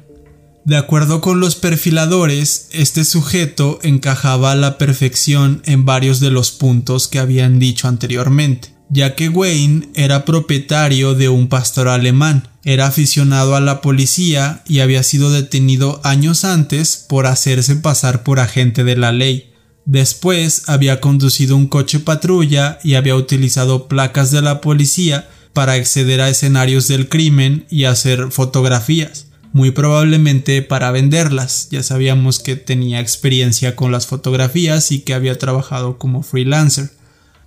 [0.66, 6.50] de acuerdo con los perfiladores, este sujeto encajaba a la perfección en varios de los
[6.50, 12.88] puntos que habían dicho anteriormente, ya que Wayne era propietario de un pastor alemán, era
[12.88, 18.82] aficionado a la policía y había sido detenido años antes por hacerse pasar por agente
[18.82, 19.52] de la ley.
[19.84, 26.20] Después había conducido un coche patrulla y había utilizado placas de la policía para acceder
[26.20, 29.26] a escenarios del crimen y hacer fotografías
[29.56, 31.68] muy probablemente para venderlas.
[31.70, 36.90] Ya sabíamos que tenía experiencia con las fotografías y que había trabajado como freelancer.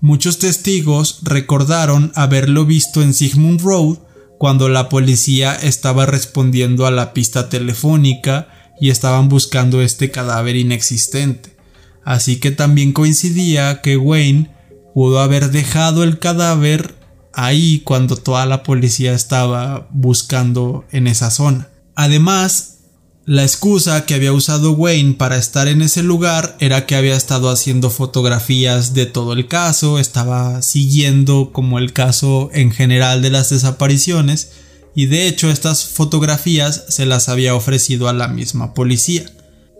[0.01, 3.99] Muchos testigos recordaron haberlo visto en Sigmund Road
[4.39, 8.47] cuando la policía estaba respondiendo a la pista telefónica
[8.81, 11.55] y estaban buscando este cadáver inexistente.
[12.03, 14.49] Así que también coincidía que Wayne
[14.95, 16.95] pudo haber dejado el cadáver
[17.33, 21.69] ahí cuando toda la policía estaba buscando en esa zona.
[22.01, 22.77] Además,
[23.25, 27.49] la excusa que había usado Wayne para estar en ese lugar era que había estado
[27.49, 33.49] haciendo fotografías de todo el caso, estaba siguiendo como el caso en general de las
[33.49, 34.51] desapariciones
[34.95, 39.29] y de hecho estas fotografías se las había ofrecido a la misma policía.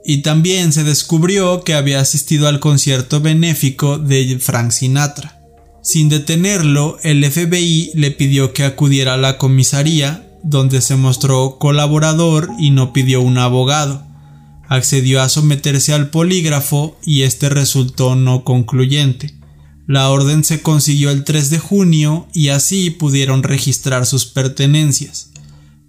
[0.04, 5.40] Y también se descubrió que había asistido al concierto benéfico de Frank Sinatra.
[5.82, 12.50] Sin detenerlo, el FBI le pidió que acudiera a la comisaría donde se mostró colaborador
[12.60, 14.04] y no pidió un abogado.
[14.68, 19.34] Accedió a someterse al polígrafo y este resultó no concluyente.
[19.88, 25.32] La orden se consiguió el 3 de junio y así pudieron registrar sus pertenencias.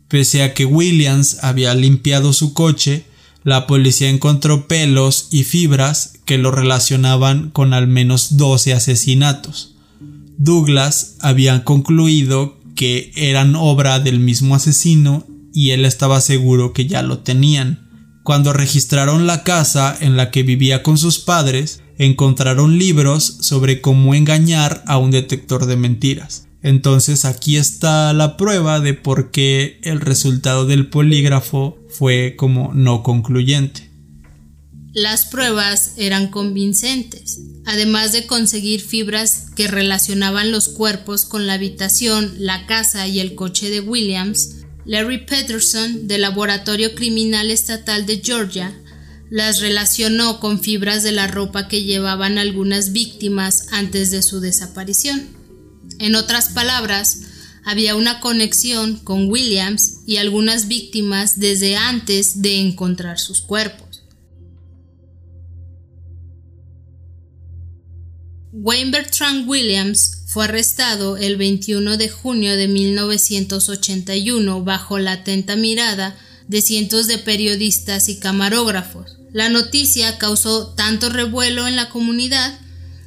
[0.08, 3.04] Pese a que Williams había limpiado su coche,
[3.44, 9.74] la policía encontró pelos y fibras que lo relacionaban con al menos 12 asesinatos.
[10.38, 17.02] Douglas había concluido que eran obra del mismo asesino y él estaba seguro que ya
[17.02, 17.88] lo tenían.
[18.22, 24.14] Cuando registraron la casa en la que vivía con sus padres, encontraron libros sobre cómo
[24.14, 26.46] engañar a un detector de mentiras.
[26.62, 33.02] Entonces aquí está la prueba de por qué el resultado del polígrafo fue como no
[33.02, 33.89] concluyente.
[34.92, 42.34] Las pruebas eran convincentes, además de conseguir fibras que relacionaban los cuerpos con la habitación,
[42.38, 48.76] la casa y el coche de Williams, Larry Peterson, del Laboratorio Criminal Estatal de Georgia,
[49.30, 55.28] las relacionó con fibras de la ropa que llevaban algunas víctimas antes de su desaparición.
[56.00, 57.20] En otras palabras,
[57.64, 63.89] había una conexión con Williams y algunas víctimas desde antes de encontrar sus cuerpos.
[68.62, 76.14] Wayne Bertrand Williams fue arrestado el 21 de junio de 1981 bajo la atenta mirada
[76.46, 79.16] de cientos de periodistas y camarógrafos.
[79.32, 82.60] La noticia causó tanto revuelo en la comunidad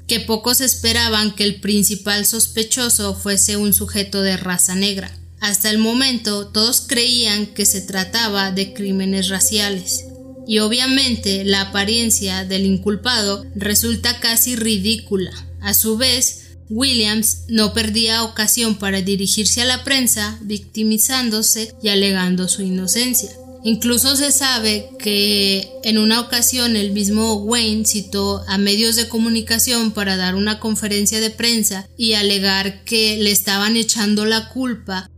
[0.08, 5.16] que pocos esperaban que el principal sospechoso fuese un sujeto de raza negra.
[5.40, 10.06] Hasta el momento todos creían que se trataba de crímenes raciales
[10.48, 15.32] y obviamente la apariencia del inculpado resulta casi ridícula.
[15.62, 22.48] A su vez, Williams no perdía ocasión para dirigirse a la prensa, victimizándose y alegando
[22.48, 23.30] su inocencia.
[23.66, 29.94] Incluso se sabe que en una ocasión el mismo Wayne citó a medios de comunicación
[29.94, 35.10] para dar una conferencia de prensa y alegar que le estaban echando la culpa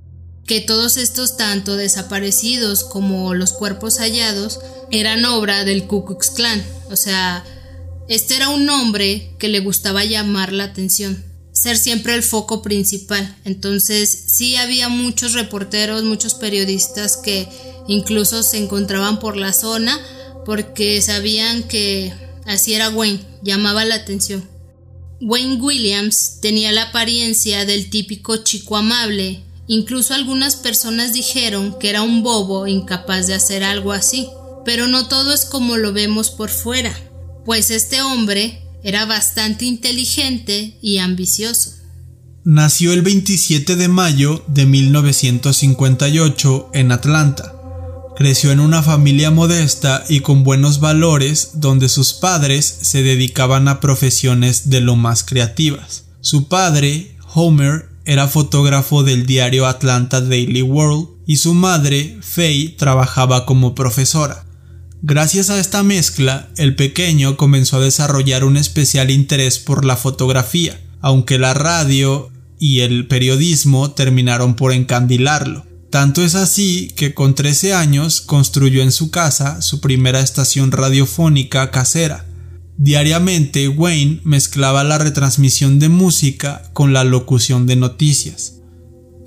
[0.46, 4.60] que todos estos tanto desaparecidos como los cuerpos hallados
[4.92, 6.64] eran obra del Ku Klux Klan.
[6.90, 7.44] O sea,
[8.08, 13.36] este era un hombre que le gustaba llamar la atención, ser siempre el foco principal.
[13.46, 17.48] Entonces sí había muchos reporteros, muchos periodistas que
[17.88, 20.00] incluso se encontraban por la zona
[20.46, 22.14] porque sabían que
[22.46, 24.48] así era Wayne, llamaba la atención.
[25.22, 32.04] Wayne Williams tenía la apariencia del típico chico amable, incluso algunas personas dijeron que era
[32.04, 34.28] un bobo incapaz de hacer algo así.
[34.66, 36.94] Pero no todo es como lo vemos por fuera,
[37.46, 41.72] pues este hombre era bastante inteligente y ambicioso.
[42.44, 47.54] Nació el 27 de mayo de 1958 en Atlanta.
[48.16, 53.80] Creció en una familia modesta y con buenos valores donde sus padres se dedicaban a
[53.80, 56.06] profesiones de lo más creativas.
[56.22, 63.48] Su padre, Homer, era fotógrafo del diario Atlanta Daily World y su madre, Faye, trabajaba
[63.48, 64.45] como profesora.
[65.08, 70.82] Gracias a esta mezcla, el pequeño comenzó a desarrollar un especial interés por la fotografía,
[71.00, 75.64] aunque la radio y el periodismo terminaron por encandilarlo.
[75.92, 81.70] Tanto es así que con 13 años construyó en su casa su primera estación radiofónica
[81.70, 82.26] casera.
[82.80, 88.56] Diariamente Wayne mezclaba la retransmisión de música con la locución de noticias.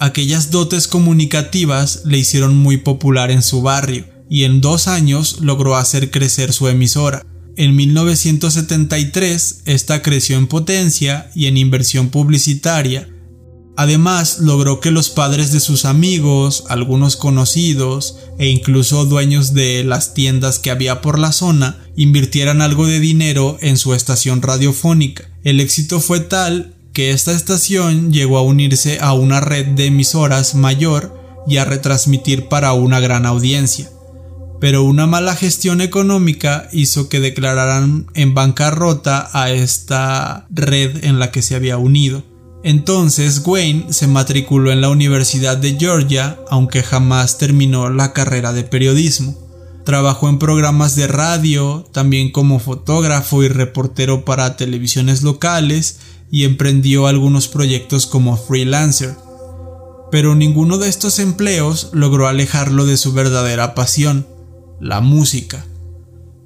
[0.00, 5.76] Aquellas dotes comunicativas le hicieron muy popular en su barrio y en dos años logró
[5.76, 7.24] hacer crecer su emisora.
[7.56, 13.08] En 1973 esta creció en potencia y en inversión publicitaria.
[13.76, 20.14] Además logró que los padres de sus amigos, algunos conocidos e incluso dueños de las
[20.14, 25.28] tiendas que había por la zona invirtieran algo de dinero en su estación radiofónica.
[25.44, 30.56] El éxito fue tal que esta estación llegó a unirse a una red de emisoras
[30.56, 31.16] mayor
[31.46, 33.90] y a retransmitir para una gran audiencia
[34.60, 41.30] pero una mala gestión económica hizo que declararan en bancarrota a esta red en la
[41.30, 42.24] que se había unido.
[42.64, 48.64] Entonces Wayne se matriculó en la Universidad de Georgia, aunque jamás terminó la carrera de
[48.64, 49.38] periodismo.
[49.84, 55.98] Trabajó en programas de radio, también como fotógrafo y reportero para televisiones locales
[56.30, 59.16] y emprendió algunos proyectos como freelancer.
[60.10, 64.26] Pero ninguno de estos empleos logró alejarlo de su verdadera pasión,
[64.80, 65.64] la música.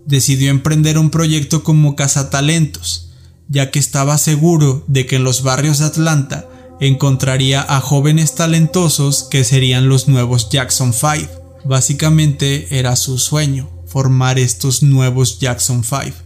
[0.06, 3.10] Decidió emprender un proyecto como cazatalentos,
[3.48, 6.48] ya que estaba seguro de que en los barrios de Atlanta
[6.80, 11.60] encontraría a jóvenes talentosos que serían los nuevos Jackson 5.
[11.64, 16.16] Básicamente era su sueño, formar estos nuevos Jackson 5.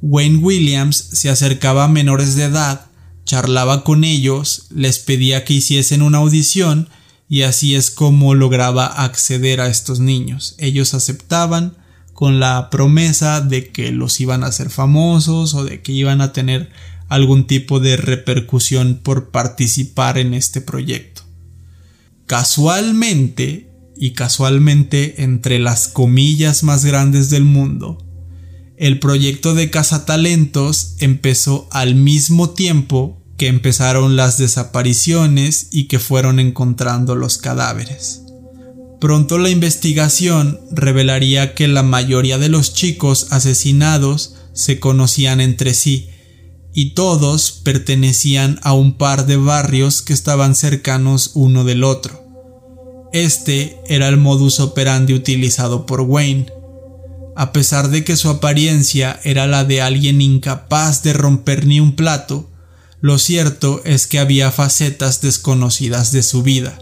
[0.00, 2.86] Wayne Williams se acercaba a menores de edad,
[3.24, 6.88] charlaba con ellos, les pedía que hiciesen una audición
[7.34, 10.54] y así es como lograba acceder a estos niños.
[10.58, 11.76] Ellos aceptaban
[12.12, 16.32] con la promesa de que los iban a hacer famosos o de que iban a
[16.32, 16.70] tener
[17.08, 21.22] algún tipo de repercusión por participar en este proyecto.
[22.26, 27.98] Casualmente, y casualmente entre las comillas más grandes del mundo,
[28.76, 29.66] el proyecto de
[30.06, 38.22] Talentos empezó al mismo tiempo que empezaron las desapariciones y que fueron encontrando los cadáveres.
[39.00, 46.08] Pronto la investigación revelaría que la mayoría de los chicos asesinados se conocían entre sí
[46.72, 52.24] y todos pertenecían a un par de barrios que estaban cercanos uno del otro.
[53.12, 56.46] Este era el modus operandi utilizado por Wayne.
[57.36, 61.94] A pesar de que su apariencia era la de alguien incapaz de romper ni un
[61.94, 62.50] plato,
[63.04, 66.78] lo cierto es que había facetas desconocidas de su vida.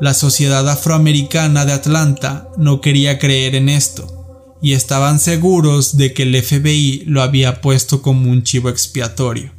[0.00, 6.22] La sociedad afroamericana de Atlanta no quería creer en esto, y estaban seguros de que
[6.22, 9.52] el FBI lo había puesto como un chivo expiatorio.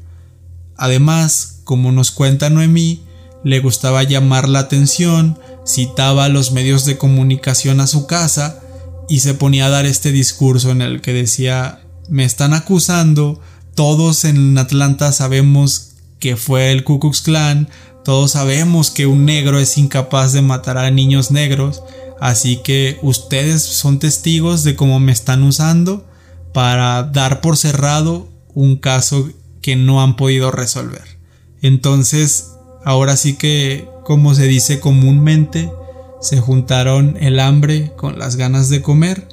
[0.77, 3.03] Además, como nos cuenta Noemí,
[3.43, 8.61] le gustaba llamar la atención, citaba a los medios de comunicación a su casa
[9.07, 13.39] y se ponía a dar este discurso en el que decía me están acusando
[13.77, 17.69] todos en Atlanta sabemos que fue el Ku Klux Klan,
[18.03, 21.83] todos sabemos que un negro es incapaz de matar a niños negros,
[22.19, 26.07] así que ustedes son testigos de cómo me están usando
[26.53, 29.29] para dar por cerrado un caso
[29.61, 31.19] que no han podido resolver.
[31.61, 32.53] Entonces,
[32.83, 35.69] ahora sí que, como se dice comúnmente,
[36.19, 39.27] se juntaron el hambre con las ganas de comer.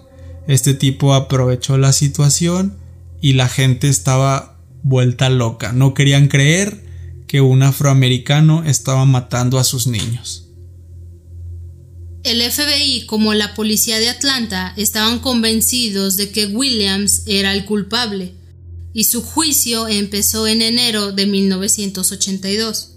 [0.47, 2.84] Este tipo aprovechó la situación
[3.25, 5.73] y la gente estaba vuelta loca.
[5.73, 6.85] No querían creer
[7.27, 10.51] que un afroamericano estaba matando a sus niños.
[12.23, 18.35] El FBI como la policía de Atlanta estaban convencidos de que Williams era el culpable
[18.93, 22.97] y su juicio empezó en enero de 1982.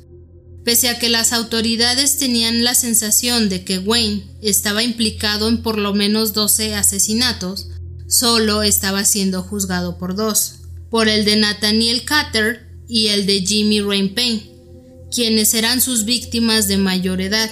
[0.66, 5.78] Pese a que las autoridades tenían la sensación de que Wayne estaba implicado en por
[5.78, 7.70] lo menos 12 asesinatos,
[8.08, 13.82] solo estaba siendo juzgado por dos, por el de Nathaniel Cutter y el de Jimmy
[13.82, 14.50] Rain Payne,
[15.12, 17.50] quienes eran sus víctimas de mayor edad.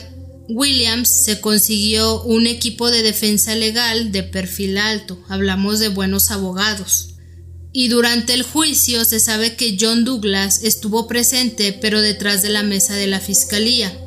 [0.48, 7.16] Williams se consiguió un equipo de defensa legal de perfil alto, hablamos de buenos abogados.
[7.74, 12.64] Y durante el juicio se sabe que John Douglas estuvo presente pero detrás de la
[12.64, 14.05] mesa de la fiscalía.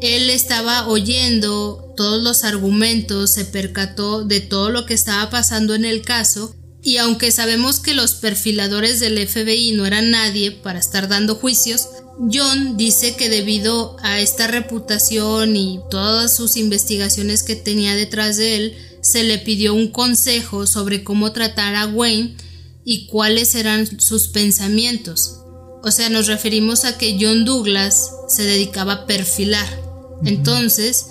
[0.00, 5.84] Él estaba oyendo todos los argumentos, se percató de todo lo que estaba pasando en
[5.84, 6.54] el caso
[6.86, 11.88] y aunque sabemos que los perfiladores del FBI no eran nadie para estar dando juicios,
[12.32, 18.54] John dice que debido a esta reputación y todas sus investigaciones que tenía detrás de
[18.54, 22.36] él, se le pidió un consejo sobre cómo tratar a Wayne
[22.84, 25.40] y cuáles eran sus pensamientos.
[25.82, 29.85] O sea, nos referimos a que John Douglas se dedicaba a perfilar.
[30.24, 31.06] Entonces,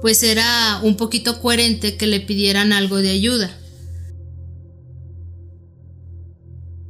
[0.00, 3.56] pues era un poquito coherente que le pidieran algo de ayuda.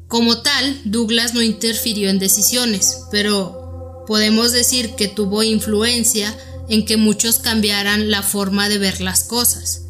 [0.08, 6.36] Como tal, Douglas no interfirió en decisiones, pero podemos decir que tuvo influencia
[6.68, 9.82] en que muchos cambiaran la forma de ver las cosas.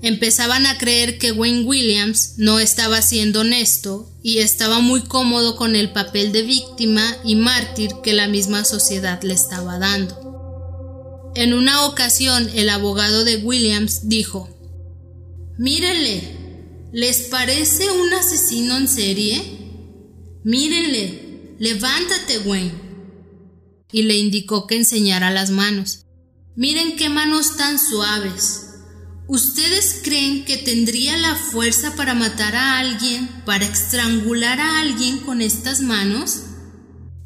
[0.00, 5.74] Empezaban a creer que Wayne Williams no estaba siendo honesto y estaba muy cómodo con
[5.74, 10.27] el papel de víctima y mártir que la misma sociedad le estaba dando.
[11.38, 14.48] En una ocasión el abogado de Williams dijo,
[15.56, 16.36] Mírenle,
[16.92, 19.40] ¿les parece un asesino en serie?
[20.42, 22.72] Mírenle, levántate, Wayne.
[23.92, 26.06] Y le indicó que enseñara las manos.
[26.56, 28.70] Miren qué manos tan suaves.
[29.28, 35.40] ¿Ustedes creen que tendría la fuerza para matar a alguien, para estrangular a alguien con
[35.40, 36.40] estas manos?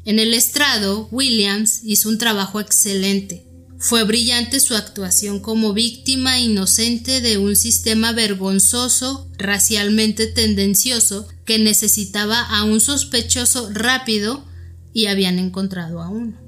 [0.05, 3.52] En el estrado, Williams hizo un trabajo excelente.
[3.83, 12.39] Fue brillante su actuación como víctima inocente de un sistema vergonzoso, racialmente tendencioso, que necesitaba
[12.39, 14.45] a un sospechoso rápido
[14.93, 16.39] y habían encontrado a uno.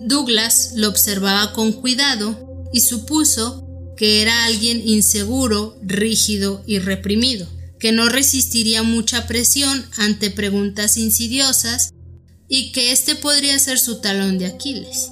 [0.00, 3.68] Douglas lo observaba con cuidado y supuso
[3.98, 7.46] que era alguien inseguro, rígido y reprimido,
[7.78, 11.92] que no resistiría mucha presión ante preguntas insidiosas
[12.48, 15.10] y que este podría ser su talón de Aquiles.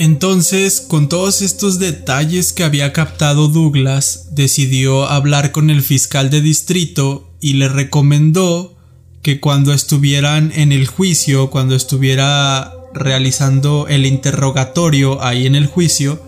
[0.00, 6.40] Entonces, con todos estos detalles que había captado Douglas, decidió hablar con el fiscal de
[6.40, 8.78] distrito y le recomendó
[9.20, 16.18] que cuando estuvieran en el juicio, cuando estuviera realizando el interrogatorio ahí en el juicio,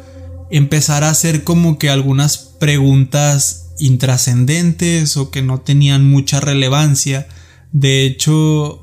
[0.51, 7.27] empezara a hacer como que algunas preguntas intrascendentes o que no tenían mucha relevancia.
[7.73, 8.82] De hecho,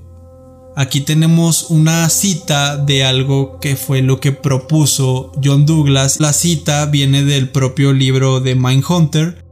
[0.80, 6.21] Aquí tenemos una cita de algo que fue lo que propuso John Douglas.
[6.21, 9.43] La cita viene del propio libro de Mindhunter.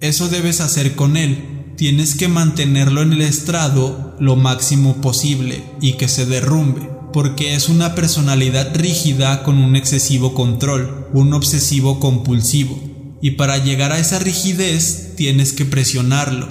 [0.00, 1.72] Eso debes hacer con él.
[1.76, 7.68] Tienes que mantenerlo en el estrado lo máximo posible y que se derrumbe, porque es
[7.68, 12.80] una personalidad rígida con un excesivo control, un obsesivo compulsivo.
[13.20, 16.46] Y para llegar a esa rigidez tienes que presionarlo,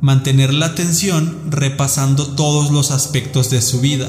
[0.00, 4.08] mantener la atención repasando todos los aspectos de su vida,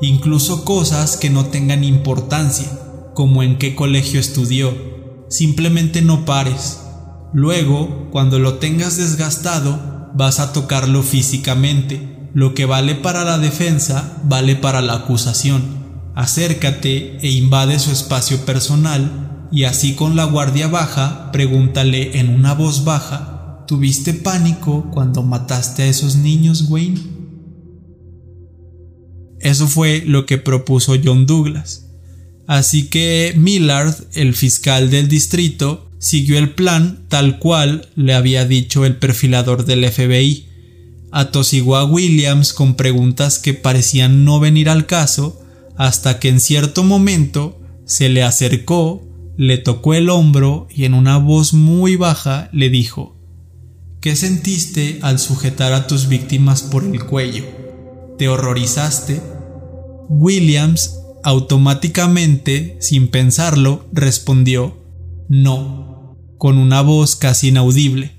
[0.00, 2.66] incluso cosas que no tengan importancia,
[3.14, 4.74] como en qué colegio estudió.
[5.28, 6.80] Simplemente no pares.
[7.32, 12.30] Luego, cuando lo tengas desgastado, vas a tocarlo físicamente.
[12.32, 15.62] Lo que vale para la defensa, vale para la acusación.
[16.14, 22.54] Acércate e invade su espacio personal y así con la guardia baja, pregúntale en una
[22.54, 23.35] voz baja
[23.66, 27.00] ¿Tuviste pánico cuando mataste a esos niños, Wayne?
[29.40, 31.86] Eso fue lo que propuso John Douglas.
[32.46, 38.84] Así que Millard, el fiscal del distrito, siguió el plan tal cual le había dicho
[38.84, 40.46] el perfilador del FBI.
[41.10, 45.42] Atosiguó a Williams con preguntas que parecían no venir al caso,
[45.76, 49.02] hasta que en cierto momento se le acercó,
[49.36, 53.15] le tocó el hombro y en una voz muy baja le dijo
[54.00, 57.44] ¿Qué sentiste al sujetar a tus víctimas por el cuello?
[58.18, 59.20] ¿Te horrorizaste?
[60.08, 64.76] Williams automáticamente, sin pensarlo, respondió
[65.28, 68.12] no, con una voz casi inaudible.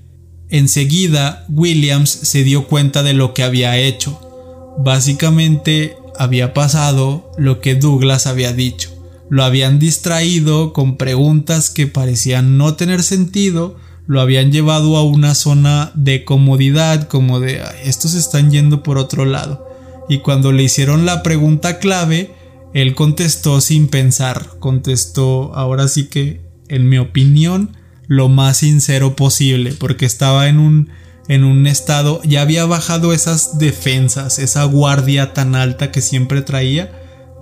[0.50, 4.76] Enseguida, Williams se dio cuenta de lo que había hecho.
[4.78, 8.90] Básicamente, había pasado lo que Douglas había dicho.
[9.30, 13.76] Lo habían distraído con preguntas que parecían no tener sentido,
[14.08, 19.26] lo habían llevado a una zona de comodidad, como de estos están yendo por otro
[19.26, 19.68] lado.
[20.08, 22.34] Y cuando le hicieron la pregunta clave,
[22.72, 29.74] él contestó sin pensar, contestó ahora sí que, en mi opinión, lo más sincero posible,
[29.78, 30.88] porque estaba en un,
[31.28, 36.90] en un estado, ya había bajado esas defensas, esa guardia tan alta que siempre traía,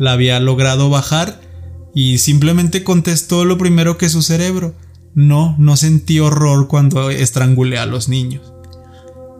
[0.01, 1.41] la había logrado bajar
[1.95, 4.75] y simplemente contestó lo primero que su cerebro.
[5.17, 8.53] No, no sentí horror cuando estrangulé a los niños.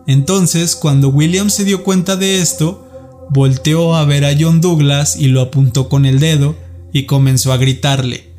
[0.07, 5.27] Entonces, cuando William se dio cuenta de esto, volteó a ver a John Douglas y
[5.27, 6.57] lo apuntó con el dedo
[6.93, 8.33] y comenzó a gritarle.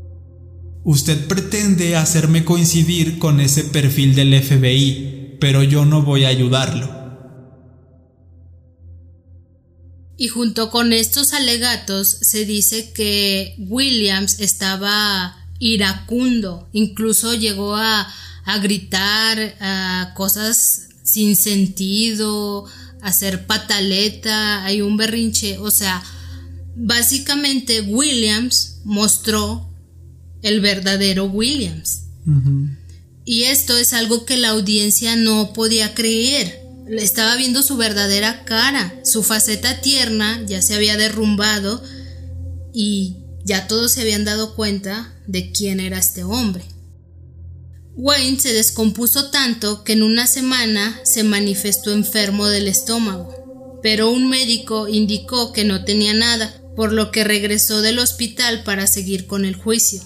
[0.83, 6.99] Usted pretende hacerme coincidir con ese perfil del FBI, pero yo no voy a ayudarlo.
[10.17, 18.07] Y junto con estos alegatos se dice que Williams estaba iracundo, incluso llegó a,
[18.63, 22.65] gritar a cosas sin sentido,
[23.03, 26.03] a hacer pataleta, hay un berrinche, o sea,
[26.75, 29.71] básicamente Williams mostró
[30.43, 32.05] el verdadero Williams.
[33.25, 36.63] Y esto es algo que la audiencia no podía creer.
[36.89, 41.83] Estaba viendo su verdadera cara, su faceta tierna ya se había derrumbado
[42.73, 43.17] y
[43.49, 46.65] ya todos se habían dado cuenta de quién era este hombre.
[47.97, 54.29] Wayne se descompuso tanto que en una semana se manifestó enfermo del estómago, pero un
[54.29, 59.47] médico indicó que no tenía nada, por lo que regresó del hospital para seguir con
[59.47, 60.03] el juicio.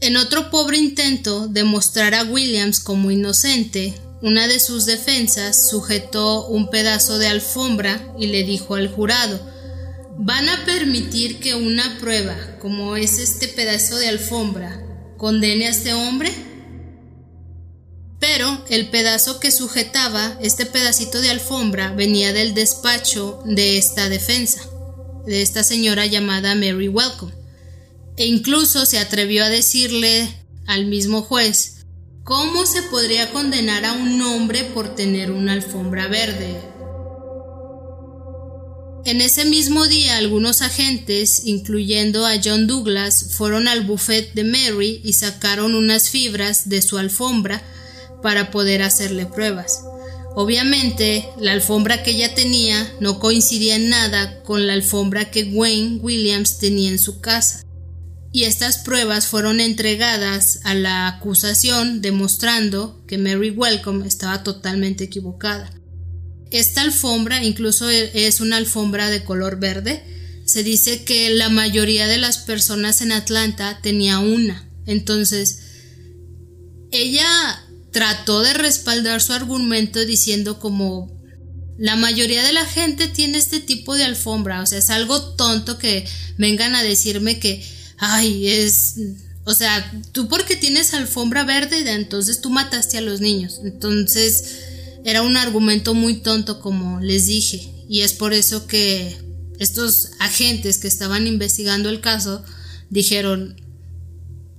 [0.00, 6.46] En otro pobre intento de mostrar a Williams como inocente, una de sus defensas sujetó
[6.46, 9.57] un pedazo de alfombra y le dijo al jurado
[10.20, 14.82] ¿Van a permitir que una prueba como es este pedazo de alfombra
[15.16, 16.32] condene a este hombre?
[18.18, 24.60] Pero el pedazo que sujetaba este pedacito de alfombra venía del despacho de esta defensa,
[25.24, 27.38] de esta señora llamada Mary Welcome
[28.16, 30.28] e incluso se atrevió a decirle
[30.66, 31.86] al mismo juez
[32.24, 36.60] cómo se podría condenar a un hombre por tener una alfombra verde.
[39.08, 45.00] En ese mismo día algunos agentes, incluyendo a John Douglas, fueron al buffet de Mary
[45.02, 47.62] y sacaron unas fibras de su alfombra
[48.22, 49.80] para poder hacerle pruebas.
[50.34, 56.00] Obviamente, la alfombra que ella tenía no coincidía en nada con la alfombra que Wayne
[56.02, 57.64] Williams tenía en su casa
[58.30, 65.77] y estas pruebas fueron entregadas a la acusación demostrando que Mary Welcome estaba totalmente equivocada.
[66.50, 70.02] Esta alfombra incluso e, es una alfombra de color verde.
[70.44, 74.68] Se dice que la mayoría de las personas en Atlanta tenía una.
[74.86, 75.58] Entonces,
[76.90, 77.26] ella
[77.92, 81.12] trató de respaldar su argumento diciendo como
[81.78, 85.78] la mayoría de la gente tiene este tipo de alfombra, o sea, es algo tonto
[85.78, 87.64] que vengan a decirme que
[87.98, 88.94] ay, es,
[89.44, 93.60] o sea, tú porque tienes alfombra verde, entonces tú mataste a los niños.
[93.64, 94.44] Entonces
[95.04, 99.16] era un argumento muy tonto, como les dije, y es por eso que
[99.58, 102.42] estos agentes que estaban investigando el caso
[102.90, 103.56] dijeron,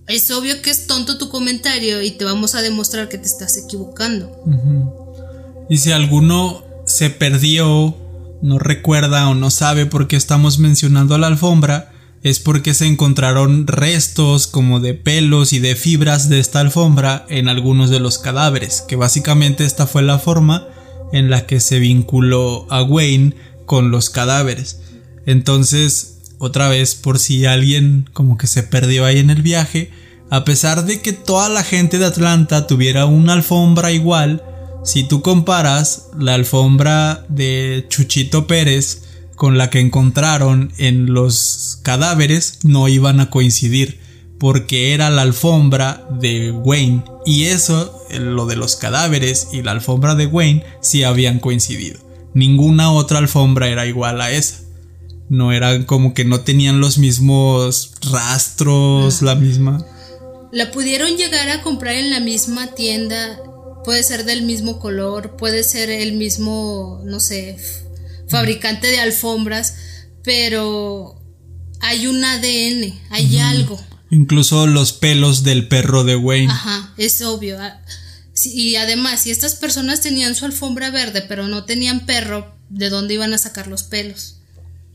[0.07, 3.57] es obvio que es tonto tu comentario y te vamos a demostrar que te estás
[3.57, 4.43] equivocando.
[5.69, 7.95] Y si alguno se perdió,
[8.41, 11.88] no recuerda o no sabe por qué estamos mencionando la alfombra,
[12.21, 17.47] es porque se encontraron restos como de pelos y de fibras de esta alfombra en
[17.47, 20.67] algunos de los cadáveres, que básicamente esta fue la forma
[21.13, 24.81] en la que se vinculó a Wayne con los cadáveres.
[25.25, 29.91] Entonces, otra vez, por si alguien como que se perdió ahí en el viaje,
[30.29, 34.43] a pesar de que toda la gente de Atlanta tuviera una alfombra igual,
[34.83, 39.03] si tú comparas la alfombra de Chuchito Pérez
[39.39, 43.97] con la que encontraron en los cadáveres no iban a coincidir
[44.37, 50.15] porque era la alfombra de Wayne y eso, lo de los cadáveres y la alfombra
[50.15, 52.01] de Wayne sí habían coincidido.
[52.33, 54.59] Ninguna otra alfombra era igual a esa.
[55.29, 59.85] No eran como que no tenían los mismos rastros, la misma.
[60.51, 63.41] La pudieron llegar a comprar en la misma tienda,
[63.85, 67.55] puede ser del mismo color, puede ser el mismo, no sé,
[68.29, 69.75] fabricante de alfombras,
[70.23, 71.21] pero
[71.81, 73.79] hay un ADN, hay algo.
[74.11, 76.51] Incluso los pelos del perro de Wayne.
[76.51, 77.57] Ajá, es obvio.
[77.59, 77.79] Ah,
[78.45, 83.15] y además, si estas personas tenían su alfombra verde, pero no tenían perro, ¿de dónde
[83.15, 84.37] iban a sacar los pelos?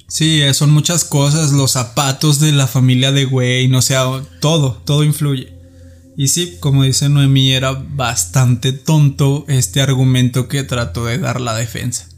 [0.08, 4.04] Sí, eh, son muchas cosas, los zapatos de la familia de Wayne, o sea,
[4.40, 5.52] todo, todo influye.
[6.16, 11.54] Y sí, como dice Noemí, era bastante tonto este argumento que trató de dar la
[11.54, 12.08] defensa.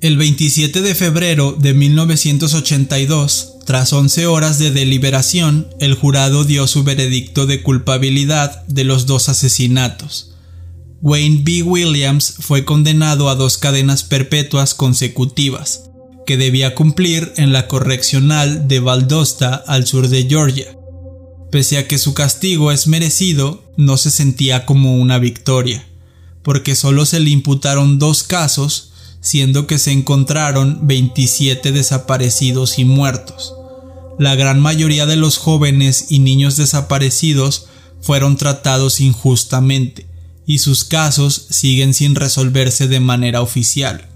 [0.00, 6.84] El 27 de febrero de 1982, tras 11 horas de deliberación, el jurado dio su
[6.84, 10.36] veredicto de culpabilidad de los dos asesinatos.
[11.02, 11.64] Wayne B.
[11.64, 15.90] Williams fue condenado a dos cadenas perpetuas consecutivas,
[16.26, 20.78] que debía cumplir en la correccional de Valdosta al sur de Georgia.
[21.50, 25.84] Pese a que su castigo es merecido, no se sentía como una victoria,
[26.44, 28.88] porque solo se le imputaron dos casos
[29.20, 33.54] siendo que se encontraron 27 desaparecidos y muertos.
[34.18, 37.66] La gran mayoría de los jóvenes y niños desaparecidos
[38.00, 40.06] fueron tratados injustamente,
[40.46, 44.08] y sus casos siguen sin resolverse de manera oficial.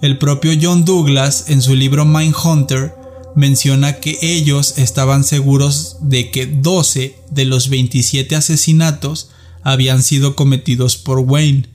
[0.00, 2.94] El propio John Douglas, en su libro Mindhunter,
[3.36, 9.30] menciona que ellos estaban seguros de que 12 de los 27 asesinatos
[9.62, 11.68] habían sido cometidos por Wayne,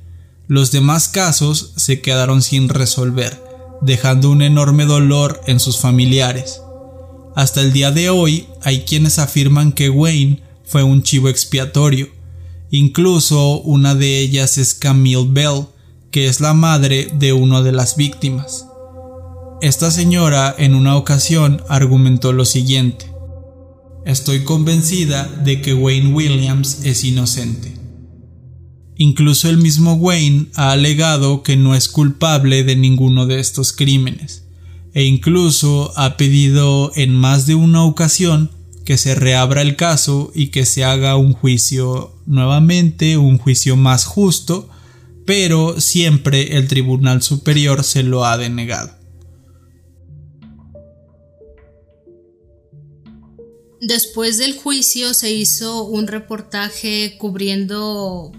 [0.48, 3.44] los demás casos se quedaron sin resolver,
[3.82, 6.62] dejando un enorme dolor en sus familiares.
[7.36, 12.10] Hasta el día de hoy hay quienes afirman que Wayne fue un chivo expiatorio.
[12.72, 15.68] Incluso una de ellas es Camille Bell,
[16.12, 18.66] que es la madre de una de las víctimas.
[19.62, 23.12] Esta señora en una ocasión argumentó lo siguiente.
[24.06, 27.74] Estoy convencida de que Wayne Williams es inocente.
[28.98, 34.44] Incluso el mismo Wayne ha alegado que no es culpable de ninguno de estos crímenes,
[34.94, 38.50] e incluso ha pedido en más de una ocasión
[38.86, 44.06] que se reabra el caso y que se haga un juicio nuevamente, un juicio más
[44.06, 44.70] justo,
[45.26, 48.92] pero siempre el Tribunal Superior se lo ha denegado.
[53.82, 58.32] Después del juicio se hizo un reportaje cubriendo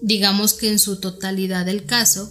[0.00, 2.30] digamos que en su totalidad el caso,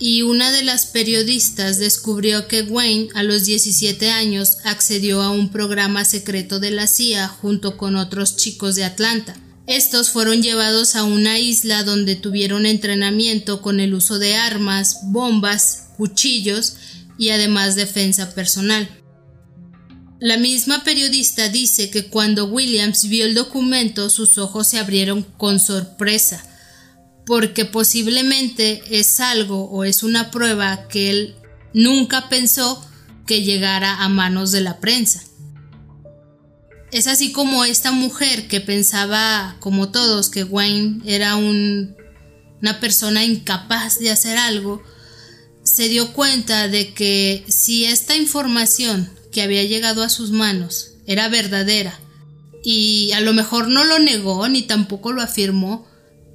[0.00, 5.50] y una de las periodistas descubrió que Wayne a los 17 años accedió a un
[5.50, 9.36] programa secreto de la CIA junto con otros chicos de Atlanta.
[9.66, 15.90] Estos fueron llevados a una isla donde tuvieron entrenamiento con el uso de armas, bombas,
[15.98, 16.76] cuchillos
[17.18, 18.88] y además defensa personal.
[20.18, 25.60] La misma periodista dice que cuando Williams vio el documento sus ojos se abrieron con
[25.60, 26.49] sorpresa
[27.30, 31.36] porque posiblemente es algo o es una prueba que él
[31.72, 32.84] nunca pensó
[33.24, 35.22] que llegara a manos de la prensa.
[36.90, 44.00] Es así como esta mujer que pensaba, como todos, que Wayne era una persona incapaz
[44.00, 44.82] de hacer algo,
[45.62, 51.28] se dio cuenta de que si esta información que había llegado a sus manos era
[51.28, 51.96] verdadera,
[52.64, 55.88] y a lo mejor no lo negó ni tampoco lo afirmó,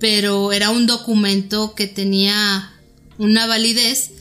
[0.05, 2.71] pero era un documento que tenía
[3.17, 4.11] una validez,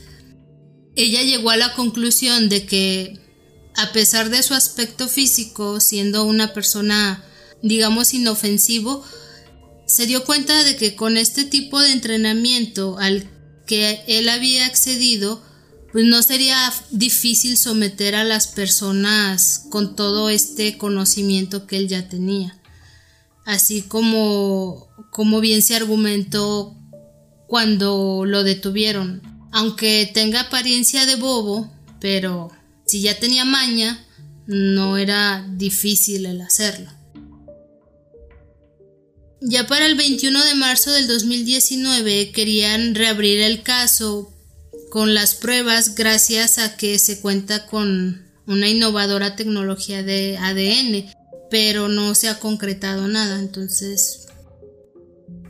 [0.95, 3.19] ella llegó a la conclusión de que
[3.75, 7.23] a pesar de su aspecto físico, siendo una persona,
[7.61, 9.03] digamos, inofensivo,
[9.85, 13.29] se dio cuenta de que con este tipo de entrenamiento al
[13.67, 15.43] que él había accedido,
[15.91, 22.09] pues no sería difícil someter a las personas con todo este conocimiento que él ya
[22.09, 22.59] tenía.
[23.45, 24.84] Así como,
[25.15, 26.75] como bien se argumentó
[27.47, 29.21] cuando lo detuvieron.
[29.53, 32.51] Aunque tenga apariencia de bobo, pero
[32.85, 34.05] si ya tenía maña,
[34.45, 36.91] no era difícil el hacerlo.
[39.39, 44.33] Ya para el 21 de marzo del 2019 querían reabrir el caso
[44.89, 51.09] con las pruebas gracias a que se cuenta con una innovadora tecnología de ADN
[51.49, 53.39] pero no se ha concretado nada.
[53.39, 54.25] Entonces,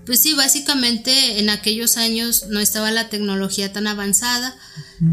[0.05, 4.55] pues sí, básicamente en aquellos años no estaba la tecnología tan avanzada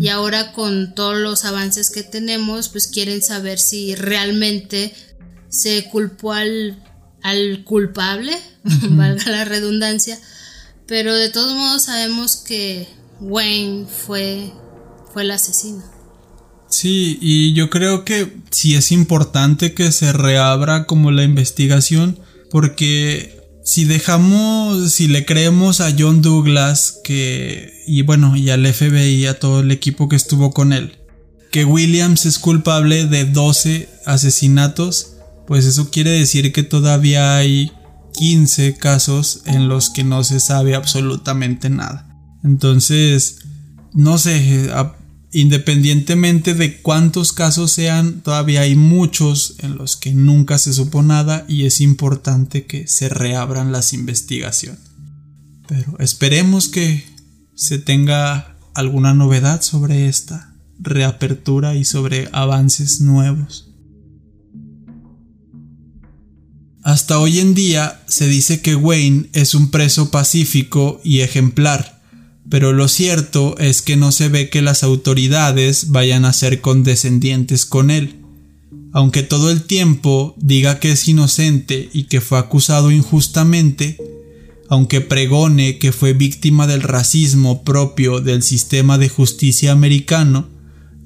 [0.01, 4.95] y ahora con todos los avances que tenemos, pues quieren saber si realmente
[5.49, 6.82] se culpó al,
[7.22, 8.36] al culpable,
[8.90, 10.18] valga la redundancia,
[10.86, 12.86] pero de todos modos sabemos que
[13.20, 14.53] Wayne fue,
[15.12, 15.82] fue el asesino.
[16.68, 22.18] Sí, y yo creo que sí es importante que se reabra como la investigación
[22.51, 29.27] porque si dejamos, si le creemos a John Douglas que, y bueno, y al FBI,
[29.27, 30.99] a todo el equipo que estuvo con él,
[31.51, 35.15] que Williams es culpable de 12 asesinatos,
[35.47, 37.71] pues eso quiere decir que todavía hay
[38.15, 42.09] 15 casos en los que no se sabe absolutamente nada.
[42.43, 43.39] Entonces,
[43.93, 44.71] no sé,
[45.33, 51.45] independientemente de cuántos casos sean, todavía hay muchos en los que nunca se supo nada
[51.49, 54.80] y es importante que se reabran las investigaciones.
[55.66, 57.05] Pero esperemos que
[57.55, 63.68] se tenga alguna novedad sobre esta reapertura y sobre avances nuevos.
[66.83, 72.02] Hasta hoy en día se dice que Wayne es un preso pacífico y ejemplar,
[72.53, 77.65] pero lo cierto es que no se ve que las autoridades vayan a ser condescendientes
[77.65, 78.17] con él.
[78.93, 83.97] Aunque todo el tiempo diga que es inocente y que fue acusado injustamente,
[84.69, 90.51] aunque pregone que fue víctima del racismo propio del sistema de justicia americano,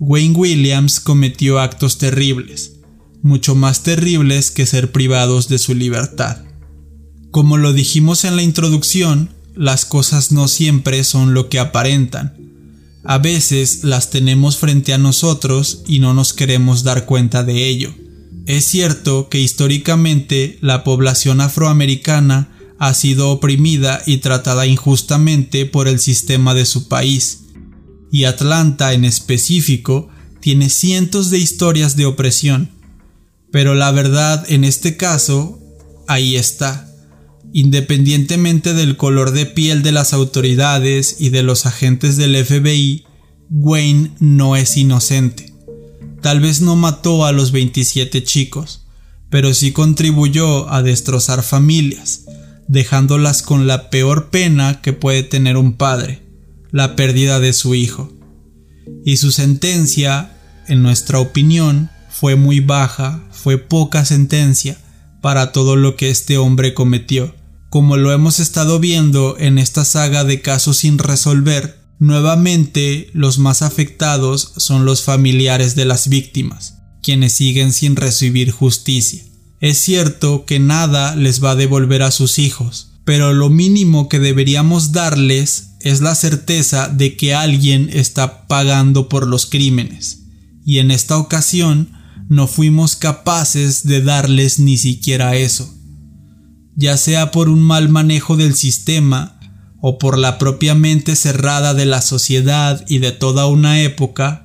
[0.01, 2.73] Wayne Williams cometió actos terribles,
[3.23, 6.39] mucho más terribles que ser privados de su libertad.
[7.31, 12.35] Como lo dijimos en la introducción, las cosas no siempre son lo que aparentan.
[13.03, 17.95] A veces las tenemos frente a nosotros y no nos queremos dar cuenta de ello.
[18.47, 22.49] Es cierto que históricamente la población afroamericana
[22.79, 27.45] ha sido oprimida y tratada injustamente por el sistema de su país,
[28.13, 30.09] y Atlanta en específico
[30.41, 32.71] tiene cientos de historias de opresión.
[33.51, 35.59] Pero la verdad en este caso,
[36.07, 36.87] ahí está
[37.59, 43.07] Independientemente del color de piel de las autoridades y de los agentes del FBI,
[43.49, 45.55] Wayne no es inocente.
[46.21, 48.85] Tal vez no mató a los 27 chicos,
[49.31, 52.27] pero sí contribuyó a destrozar familias,
[52.69, 56.29] dejándolas con la peor pena que puede tener un padre,
[56.73, 58.13] la pérdida de su hijo.
[59.03, 60.37] Y su sentencia,
[60.69, 64.77] en nuestra opinión, fue muy baja, fue poca sentencia
[65.23, 67.35] para todo lo que este hombre cometió
[67.69, 73.63] como lo hemos estado viendo en esta saga de casos sin resolver, nuevamente los más
[73.63, 79.23] afectados son los familiares de las víctimas, quienes siguen sin recibir justicia.
[79.61, 84.21] Es cierto que nada les va a devolver a sus hijos, pero lo mínimo que
[84.21, 90.23] deberíamos darles es la certeza de que alguien está pagando por los crímenes.
[90.65, 91.93] Y en esta ocasión
[92.29, 95.76] no fuimos capaces de darles ni siquiera eso
[96.77, 99.41] ya sea por un mal manejo del sistema
[99.81, 104.45] o por la propia mente cerrada de la sociedad y de toda una época,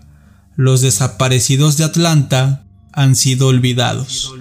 [0.55, 4.33] los desaparecidos de Atlanta han sido olvidados.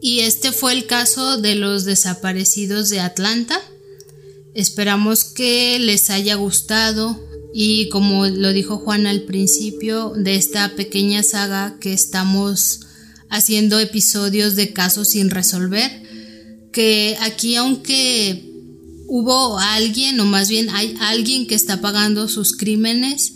[0.00, 3.60] Y este fue el caso de los desaparecidos de Atlanta.
[4.54, 11.22] Esperamos que les haya gustado y como lo dijo Juan al principio de esta pequeña
[11.22, 12.80] saga que estamos
[13.30, 15.90] haciendo episodios de casos sin resolver,
[16.72, 18.44] que aquí aunque
[19.06, 23.32] hubo alguien o más bien hay alguien que está pagando sus crímenes,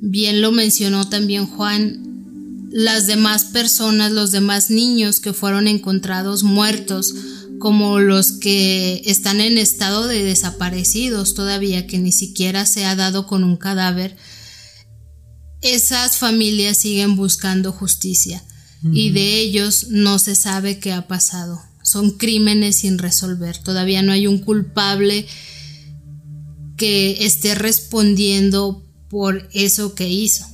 [0.00, 7.14] bien lo mencionó también Juan, las demás personas, los demás niños que fueron encontrados muertos,
[7.62, 13.28] como los que están en estado de desaparecidos todavía, que ni siquiera se ha dado
[13.28, 14.16] con un cadáver,
[15.60, 18.42] esas familias siguen buscando justicia
[18.92, 21.62] y de ellos no se sabe qué ha pasado.
[21.84, 23.58] Son crímenes sin resolver.
[23.58, 25.28] Todavía no hay un culpable
[26.76, 30.44] que esté respondiendo por eso que hizo.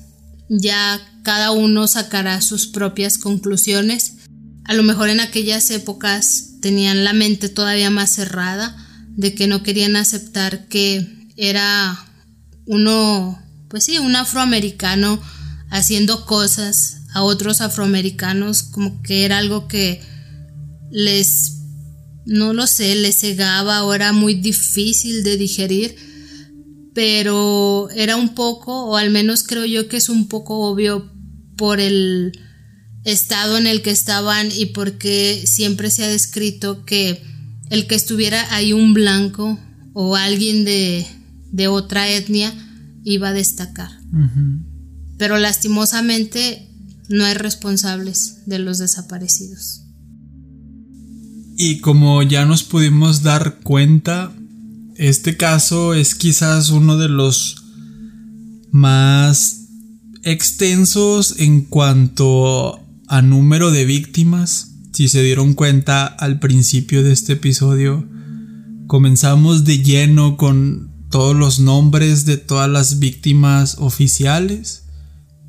[0.51, 4.13] Ya cada uno sacará sus propias conclusiones.
[4.67, 8.77] A lo mejor en aquellas épocas tenían la mente todavía más cerrada,
[9.11, 11.99] de que no querían aceptar que era
[12.67, 13.39] uno,
[13.69, 15.21] pues sí, un afroamericano
[15.71, 20.01] haciendo cosas a otros afroamericanos, como que era algo que
[20.91, 21.63] les,
[22.27, 25.97] no lo sé, les cegaba o era muy difícil de digerir,
[26.95, 31.13] pero era un poco, o al menos creo yo que es un poco obvio
[31.57, 32.33] por el
[33.05, 37.23] estado en el que estaban y porque siempre se ha descrito que
[37.71, 39.59] el que estuviera ahí un blanco
[39.93, 41.07] o alguien de,
[41.69, 42.55] otra etnia
[43.05, 43.91] iba a destacar.
[45.17, 46.69] Pero lastimosamente
[47.09, 49.83] no hay responsables de los desaparecidos.
[51.57, 54.33] Y como ya nos pudimos dar cuenta,
[54.95, 57.65] este caso es quizás uno de los
[58.71, 59.67] más
[60.23, 64.75] extensos en cuanto a número de víctimas.
[64.93, 68.07] Si se dieron cuenta al principio de este episodio,
[68.87, 74.85] comenzamos de lleno con todos los nombres de todas las víctimas oficiales.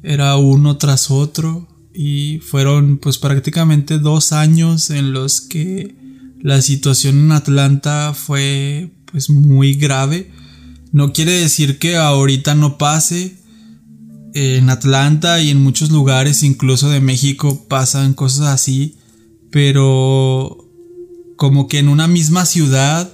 [0.03, 5.95] Era uno tras otro y fueron pues prácticamente dos años en los que
[6.41, 10.31] la situación en Atlanta fue pues muy grave.
[10.91, 13.38] No quiere decir que ahorita no pase.
[14.33, 18.95] En Atlanta y en muchos lugares, incluso de México, pasan cosas así.
[19.51, 20.69] Pero
[21.35, 23.11] como que en una misma ciudad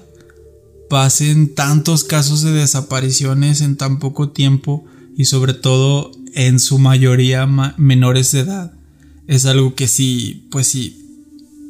[0.89, 4.85] pasen tantos casos de desapariciones en tan poco tiempo
[5.17, 7.45] y sobre todo en su mayoría
[7.77, 8.73] menores de edad.
[9.27, 10.97] Es algo que sí, pues sí,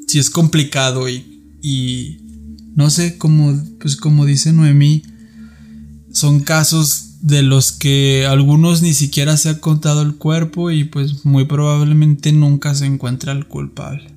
[0.08, 2.20] sí es complicado y, y
[2.76, 5.04] no sé, como, pues como dice Noemí,
[6.12, 11.26] son casos de los que algunos ni siquiera se ha contado el cuerpo y pues
[11.26, 14.14] muy probablemente nunca se encuentra el culpable.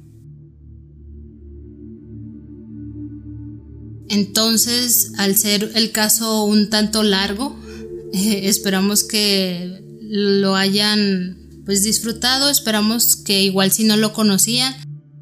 [4.11, 7.59] Entonces, al ser el caso un tanto largo,
[8.13, 14.75] eh, esperamos que lo hayan pues disfrutado, esperamos que igual si no lo conocían.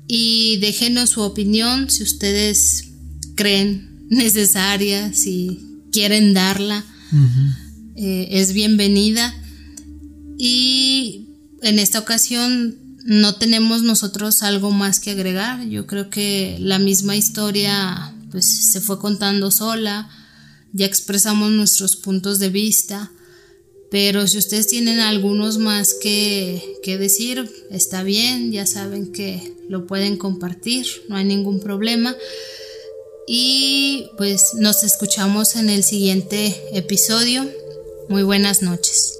[0.09, 2.89] Y déjenos su opinión si ustedes
[3.37, 5.61] creen necesaria, si
[5.93, 6.85] quieren darla,
[7.97, 9.35] eh, es bienvenida.
[10.39, 11.29] Y
[11.63, 12.77] en esta ocasión
[13.07, 18.81] no tenemos nosotros algo más que agregar, yo creo que la misma historia pues se
[18.81, 20.11] fue contando sola,
[20.73, 23.13] ya expresamos nuestros puntos de vista,
[23.93, 29.87] pero si ustedes tienen algunos más que, que decir, está bien, ya saben que lo
[29.87, 32.15] pueden compartir, no hay ningún problema.
[33.29, 37.49] Y pues nos escuchamos en el siguiente episodio.
[38.09, 39.16] Muy buenas noches.